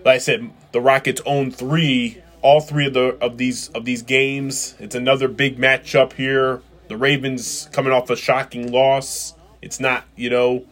[0.05, 4.03] Like I said, the Rockets own three, all three of the of these of these
[4.03, 4.75] games.
[4.79, 6.63] It's another big matchup here.
[6.89, 9.35] The Ravens coming off a shocking loss.
[9.63, 10.67] It's not, you know,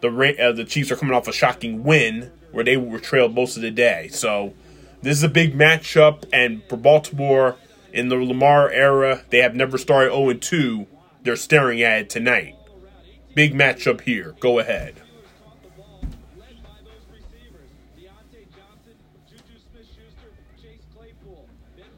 [0.00, 3.56] the uh, the Chiefs are coming off a shocking win where they were trailed most
[3.56, 4.08] of the day.
[4.08, 4.54] So
[5.02, 7.56] this is a big matchup, and for Baltimore
[7.94, 10.86] in the Lamar era, they have never started 0 2.
[11.22, 12.56] They're staring at it tonight.
[13.34, 14.34] Big matchup here.
[14.40, 15.00] Go ahead.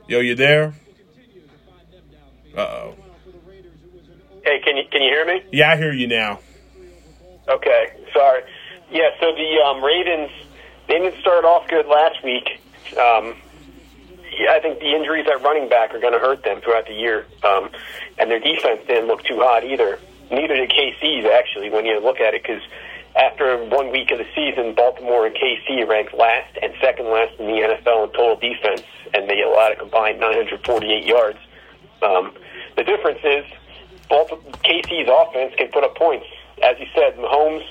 [0.06, 0.74] Yo, you there?
[2.56, 2.94] Uh oh.
[4.44, 5.42] Hey, can you can you hear me?
[5.50, 6.38] Yeah, I hear you now.
[7.48, 8.42] Okay, sorry.
[8.90, 10.30] Yeah, so the um, Ravens
[10.86, 12.60] they didn't start off good last week.
[12.96, 13.34] Um,
[14.48, 17.26] I think the injuries at running back are going to hurt them throughout the year.
[17.42, 17.70] Um,
[18.18, 19.98] and their defense didn't look too hot either.
[20.30, 22.62] Neither did KC's, actually, when you look at it, because
[23.16, 27.46] after one week of the season, Baltimore and KC ranked last and second last in
[27.46, 28.82] the NFL in total defense,
[29.14, 31.38] and they allowed a combined 948 yards.
[32.02, 32.32] Um,
[32.76, 33.44] the difference is
[34.10, 36.26] KC's offense can put up points.
[36.62, 37.64] As you said, Mahomes,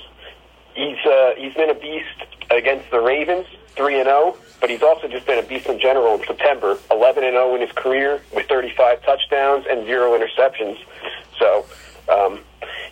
[0.75, 3.45] he's uh, he's been a beast against the Ravens,
[3.75, 4.37] three and zero.
[4.59, 6.77] But he's also just been a beast in general in September.
[6.89, 10.77] 11 and 0 in his career with 35 touchdowns and zero interceptions.
[11.37, 11.65] So
[12.09, 12.39] um,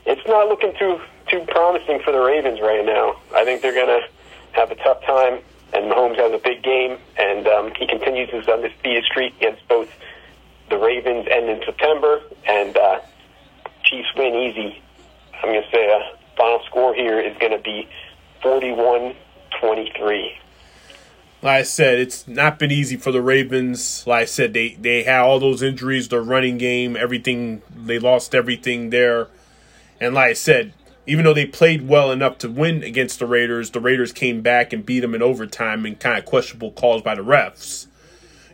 [0.05, 0.99] it's not looking too
[1.30, 3.16] too promising for the Ravens right now.
[3.34, 4.07] I think they're going to
[4.51, 5.39] have a tough time.
[5.74, 9.89] And Mahomes has a big game, and um, he continues his undefeated streak against both
[10.70, 12.22] the Ravens and in September.
[12.45, 12.99] And uh,
[13.84, 14.82] Chiefs win easy.
[15.41, 17.88] I'm going to say a final score here is going to be
[18.43, 19.16] 41
[19.59, 20.38] 23.
[21.44, 24.08] Like I said, it's not been easy for the Ravens.
[24.08, 27.62] Like I said, they they had all those injuries, their running game, everything.
[27.76, 29.28] They lost everything there,
[30.00, 30.74] and like I said,
[31.06, 34.72] even though they played well enough to win against the Raiders, the Raiders came back
[34.72, 37.88] and beat them in overtime and kind of questionable calls by the refs.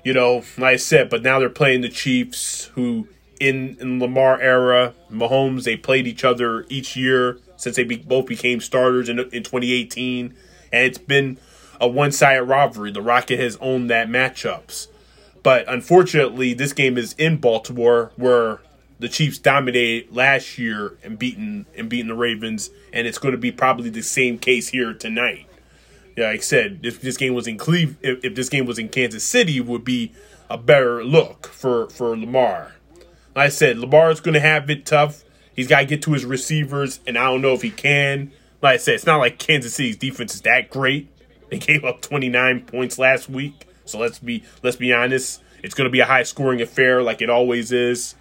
[0.03, 3.07] You know, like I said, but now they're playing the Chiefs, who
[3.39, 8.25] in in Lamar era, Mahomes, they played each other each year since they be, both
[8.25, 10.33] became starters in in 2018,
[10.73, 11.37] and it's been
[11.79, 12.91] a one sided rivalry.
[12.91, 14.87] The Rocket has owned that matchups.
[15.43, 18.59] But unfortunately, this game is in Baltimore where
[18.99, 23.37] the Chiefs dominated last year and beaten and beaten the Ravens, and it's going to
[23.37, 25.47] be probably the same case here tonight.
[26.17, 28.77] Yeah, like I said, if this game was in Cleve, if, if this game was
[28.77, 30.11] in Kansas City, would be
[30.49, 32.73] a better look for for Lamar.
[33.35, 35.23] Like I said, Lamar is going to have it tough.
[35.55, 38.31] He's got to get to his receivers, and I don't know if he can.
[38.61, 41.09] Like I said, it's not like Kansas City's defense is that great.
[41.49, 43.67] They gave up 29 points last week.
[43.85, 45.41] So let's be let's be honest.
[45.63, 48.15] It's going to be a high scoring affair like it always is.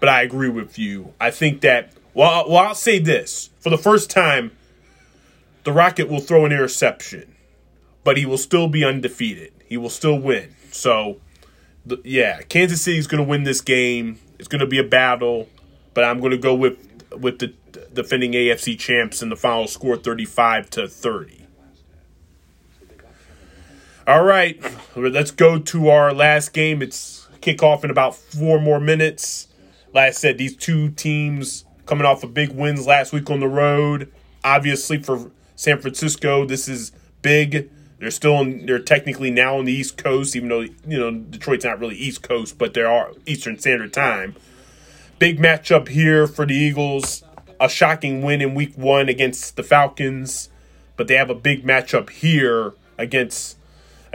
[0.00, 1.14] But I agree with you.
[1.20, 3.50] I think that well, well I'll say this.
[3.60, 4.52] For the first time,
[5.64, 7.34] the Rocket will throw an interception,
[8.04, 9.52] but he will still be undefeated.
[9.66, 10.54] He will still win.
[10.70, 11.20] So
[11.84, 14.18] the, yeah, Kansas City's going to win this game.
[14.38, 15.48] It's going to be a battle,
[15.94, 16.78] but I'm going to go with
[17.16, 17.54] with the
[17.92, 21.45] defending AFC champs in the final score 35 to 30.
[24.08, 24.62] All right,
[24.94, 26.80] let's go to our last game.
[26.80, 29.48] It's kickoff in about four more minutes.
[29.92, 33.48] Like I said, these two teams coming off of big wins last week on the
[33.48, 34.12] road.
[34.44, 37.68] Obviously, for San Francisco, this is big.
[37.98, 41.64] They're still in, they're technically now on the East Coast, even though you know Detroit's
[41.64, 44.36] not really East Coast, but they are Eastern Standard Time.
[45.18, 47.24] Big matchup here for the Eagles.
[47.58, 50.48] A shocking win in Week One against the Falcons,
[50.96, 53.55] but they have a big matchup here against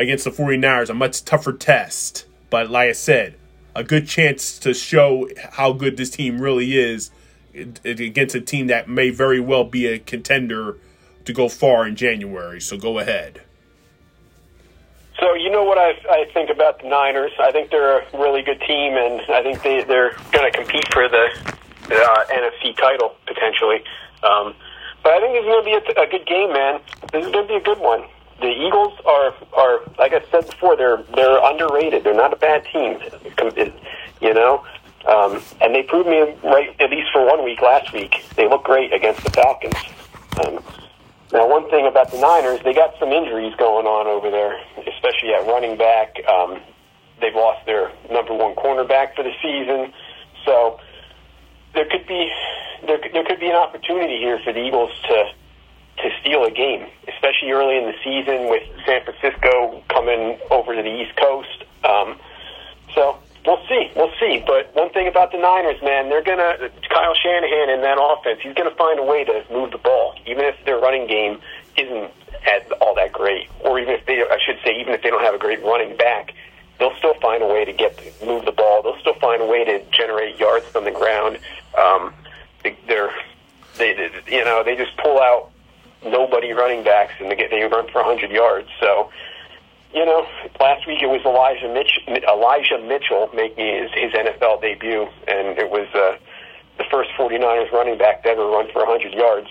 [0.01, 2.25] against the 49ers, a much tougher test.
[2.49, 3.35] But like I said,
[3.75, 7.11] a good chance to show how good this team really is
[7.53, 10.77] against a team that may very well be a contender
[11.25, 12.59] to go far in January.
[12.59, 13.41] So go ahead.
[15.19, 17.31] So you know what I, I think about the Niners?
[17.39, 20.91] I think they're a really good team, and I think they they're going to compete
[20.91, 21.29] for the
[21.91, 23.83] uh, NFC title potentially.
[24.23, 24.55] Um,
[25.03, 26.81] but I think it's going to be a, a good game, man.
[27.11, 28.07] This is going to be a good one
[28.41, 32.03] the Eagles are are like I said before, they're they're underrated.
[32.03, 32.99] They're not a bad team,
[34.21, 34.65] you know.
[35.07, 38.23] Um, and they proved me right at least for one week last week.
[38.35, 39.75] They look great against the Falcons.
[40.45, 40.63] Um,
[41.33, 45.33] now, one thing about the Niners, they got some injuries going on over there, especially
[45.33, 46.17] at running back.
[46.27, 46.59] Um,
[47.21, 49.93] they've lost their number one cornerback for the season,
[50.45, 50.79] so
[51.73, 52.29] there could be
[52.85, 55.31] there, there could be an opportunity here for the Eagles to
[55.97, 56.87] to steal a game,
[57.21, 61.63] especially early in the season with San Francisco coming over to the East Coast.
[61.85, 62.17] Um,
[62.95, 64.43] so we'll see, we'll see.
[64.45, 66.57] But one thing about the Niners, man, they're gonna
[66.89, 68.39] Kyle Shanahan in that offense.
[68.41, 71.39] He's gonna find a way to move the ball, even if their running game
[71.77, 72.11] isn't
[72.47, 75.23] at all that great, or even if they, I should say, even if they don't
[75.23, 76.33] have a great running back.
[76.79, 78.81] They'll still find a way to get move the ball.
[78.81, 81.37] They'll still find a way to generate yards from the ground.
[81.77, 82.15] Um,
[82.63, 83.13] they, they're
[83.77, 85.51] they, you know, they just pull out
[86.03, 88.67] nobody running backs, and they they run for 100 yards.
[88.79, 89.09] So,
[89.93, 90.25] you know,
[90.59, 95.69] last week it was Elijah Mitch, Elijah Mitchell making his, his NFL debut, and it
[95.69, 96.17] was uh,
[96.77, 99.49] the first 49ers running back to ever run for 100 yards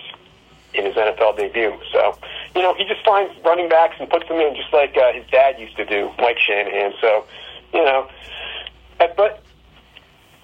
[0.73, 1.73] in his NFL debut.
[1.91, 2.17] So,
[2.55, 5.25] you know, he just finds running backs and puts them in just like uh, his
[5.31, 6.93] dad used to do, Mike Shanahan.
[7.01, 7.25] So,
[7.73, 8.07] you know,
[8.99, 9.43] uh, but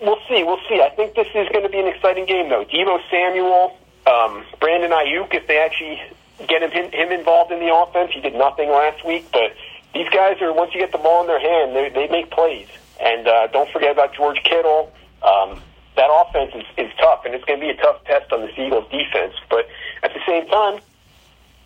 [0.02, 0.44] we'll see.
[0.44, 0.82] We'll see.
[0.82, 2.66] I think this is going to be an exciting game, though.
[2.66, 3.78] Deebo Samuel
[4.08, 6.02] um, Brandon Aiyuk, if they actually
[6.48, 9.28] get him, him involved in the offense, he did nothing last week.
[9.32, 9.56] But
[9.94, 12.68] these guys are once you get the ball in their hand, they, they make plays.
[13.00, 14.92] And uh, don't forget about George Kittle.
[15.22, 15.62] Um,
[15.96, 18.62] that offense is, is tough, and it's going to be a tough test on the
[18.62, 19.34] Eagles' defense.
[19.50, 19.68] But
[20.04, 20.80] at the same time,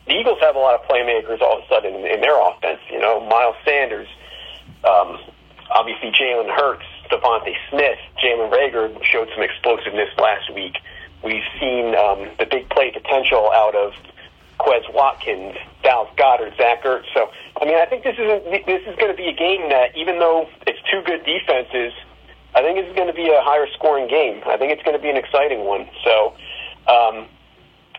[0.08, 2.80] the Eagles have a lot of playmakers all of a sudden in, in their offense.
[2.90, 4.08] You know, Miles Sanders,
[4.84, 5.20] um,
[5.70, 10.76] obviously Jalen Hurts, DeVonta Smith, Jalen Reagor showed some explosiveness last week.
[11.24, 13.94] We've seen um, the big play potential out of
[14.60, 17.06] Quez Watkins, Dallas Goedert, Zach Ertz.
[17.14, 17.30] So,
[17.62, 18.26] I mean, I think this is
[18.66, 21.94] this is going to be a game that, even though it's two good defenses,
[22.54, 24.42] I think it's going to be a higher scoring game.
[24.46, 25.90] I think it's going to be an exciting one.
[26.04, 26.34] So,
[26.90, 27.26] um,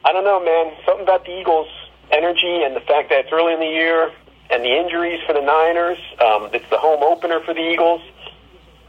[0.05, 0.75] I don't know, man.
[0.85, 1.71] Something about the Eagles'
[2.11, 4.11] energy and the fact that it's early in the year
[4.51, 5.99] and the injuries for the Niners.
[6.21, 8.03] Um, it's the home opener for the Eagles.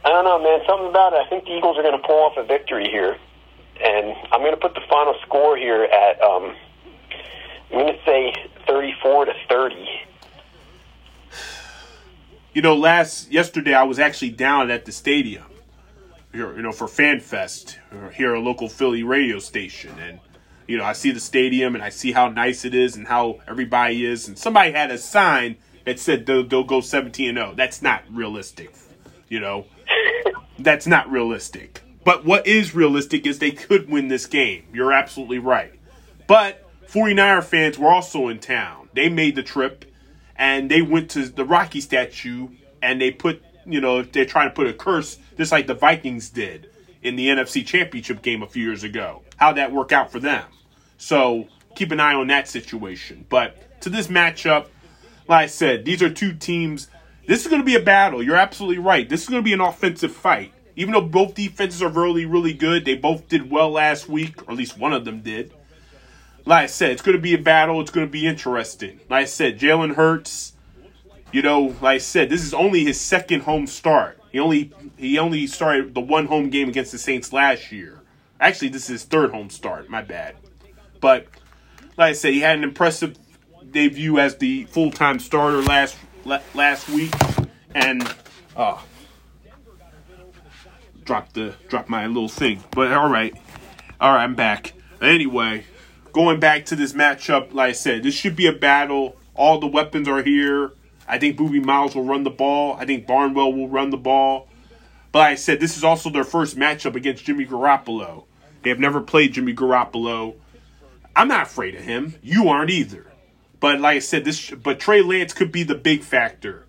[0.03, 0.59] I don't know, man.
[0.67, 1.21] Something about it.
[1.25, 3.17] I think the Eagles are going to pull off a victory here
[3.83, 6.55] and I'm going to put the final score here at um,
[7.71, 8.33] I'm going to say
[8.67, 9.75] 34 to 30.
[12.53, 15.45] you know, last yesterday I was actually down at the stadium,
[16.31, 17.77] here, you know, for FanFest
[18.13, 20.19] here, at a local Philly radio station, and
[20.67, 23.39] you know, I see the stadium and I see how nice it is and how
[23.47, 27.53] everybody is, and somebody had a sign that said they'll, they'll go 17 and 0.
[27.55, 28.73] That's not realistic,
[29.27, 29.65] you know.
[30.59, 31.82] That's not realistic.
[32.03, 34.65] But what is realistic is they could win this game.
[34.73, 35.73] You're absolutely right.
[36.27, 38.89] But 49er fans were also in town.
[38.93, 39.85] They made the trip
[40.35, 42.49] and they went to the Rocky statue
[42.81, 46.29] and they put, you know, they're trying to put a curse just like the Vikings
[46.29, 46.69] did
[47.01, 49.21] in the NFC Championship game a few years ago.
[49.37, 50.45] How'd that work out for them?
[50.97, 53.25] So keep an eye on that situation.
[53.29, 54.67] But to this matchup,
[55.27, 56.89] like I said, these are two teams.
[57.27, 58.21] This is going to be a battle.
[58.21, 59.07] You're absolutely right.
[59.07, 60.53] This is going to be an offensive fight.
[60.75, 64.51] Even though both defenses are really, really good, they both did well last week, or
[64.51, 65.53] at least one of them did.
[66.45, 67.79] Like I said, it's going to be a battle.
[67.79, 68.99] It's going to be interesting.
[69.09, 70.53] Like I said, Jalen Hurts,
[71.31, 74.19] you know, like I said, this is only his second home start.
[74.31, 78.01] He only he only started the one home game against the Saints last year.
[78.39, 79.89] Actually, this is his third home start.
[79.89, 80.35] My bad.
[80.99, 81.27] But
[81.97, 83.17] like I said, he had an impressive
[83.71, 85.97] debut as the full time starter last
[86.53, 87.13] last week,
[87.75, 88.03] and
[88.55, 88.79] uh,
[91.05, 92.63] dropped the dropped my little thing.
[92.71, 93.33] But all right,
[93.99, 94.73] all right, I'm back.
[95.01, 95.65] Anyway,
[96.11, 99.15] going back to this matchup, like I said, this should be a battle.
[99.35, 100.73] All the weapons are here.
[101.07, 102.77] I think Booby Miles will run the ball.
[102.79, 104.47] I think Gainwell will run the ball.
[105.11, 108.25] But like I said, this is also their first matchup against Jimmy Garoppolo.
[108.63, 110.35] They have never played Jimmy Garoppolo.
[111.15, 112.15] I'm not afraid of him.
[112.23, 113.11] You aren't either.
[113.59, 116.62] But like I said, this but Trey Lance could be the big factor.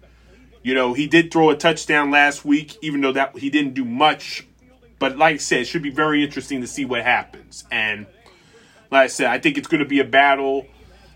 [0.65, 3.85] You know, he did throw a touchdown last week, even though that he didn't do
[3.85, 4.47] much.
[4.99, 7.65] But like I said, it should be very interesting to see what happens.
[7.71, 8.07] And
[8.91, 10.67] like I said, I think it's going to be a battle.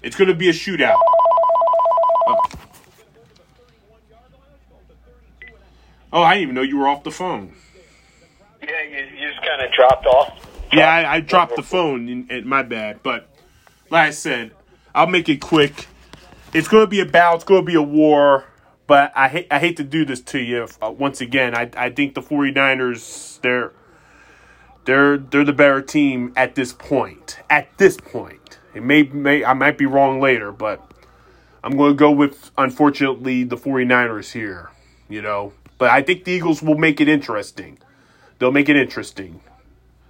[0.03, 0.99] It's going to be a shootout.
[2.27, 2.37] Oh.
[6.13, 7.55] oh, I didn't even know you were off the phone.
[8.63, 10.47] Yeah, you, you just kind of dropped off.
[10.75, 12.07] Yeah, I, I dropped the phone.
[12.11, 13.03] In, in, my bad.
[13.03, 13.27] But
[13.89, 14.51] like I said,
[14.95, 15.87] I'll make it quick.
[16.53, 17.37] It's going to be a battle.
[17.37, 18.45] It's going to be a war.
[18.89, 21.55] But I hate I hate to do this to you uh, once again.
[21.55, 23.72] I I think the 49ers they're
[24.86, 27.39] they're they're the better team at this point.
[27.49, 28.59] At this point.
[28.74, 30.91] It may may I might be wrong later, but
[31.62, 34.70] I'm going to go with unfortunately the 49ers here,
[35.09, 35.53] you know.
[35.76, 37.78] But I think the Eagles will make it interesting.
[38.39, 39.43] They'll make it interesting.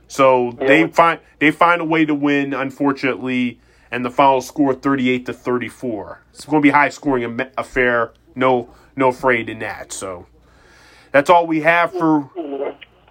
[0.07, 0.67] So yeah.
[0.69, 2.55] they find they find a way to win.
[2.55, 3.59] Unfortunately,
[3.91, 6.23] and the final score 38 to 34.
[6.33, 8.13] It's going to be high scoring affair.
[8.39, 9.93] No no afraid in that.
[9.93, 10.27] So
[11.13, 12.31] that's all we have for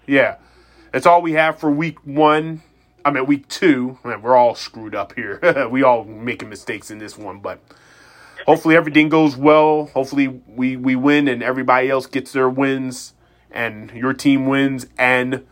[0.08, 0.38] yeah.
[0.92, 2.62] That's all we have for week 1.
[3.04, 4.00] I mean week 2.
[4.06, 5.68] I we're all screwed up here.
[5.72, 7.60] we all making mistakes in this one, but
[8.46, 9.88] hopefully everything goes well.
[9.94, 13.14] Hopefully we we win and everybody else gets their wins
[13.52, 15.46] and your team wins and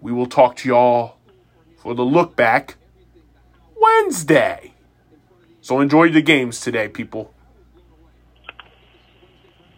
[0.00, 1.16] we will talk to y'all
[1.78, 2.76] for the look back
[3.80, 4.74] Wednesday.
[5.60, 7.33] So enjoy the games today, people.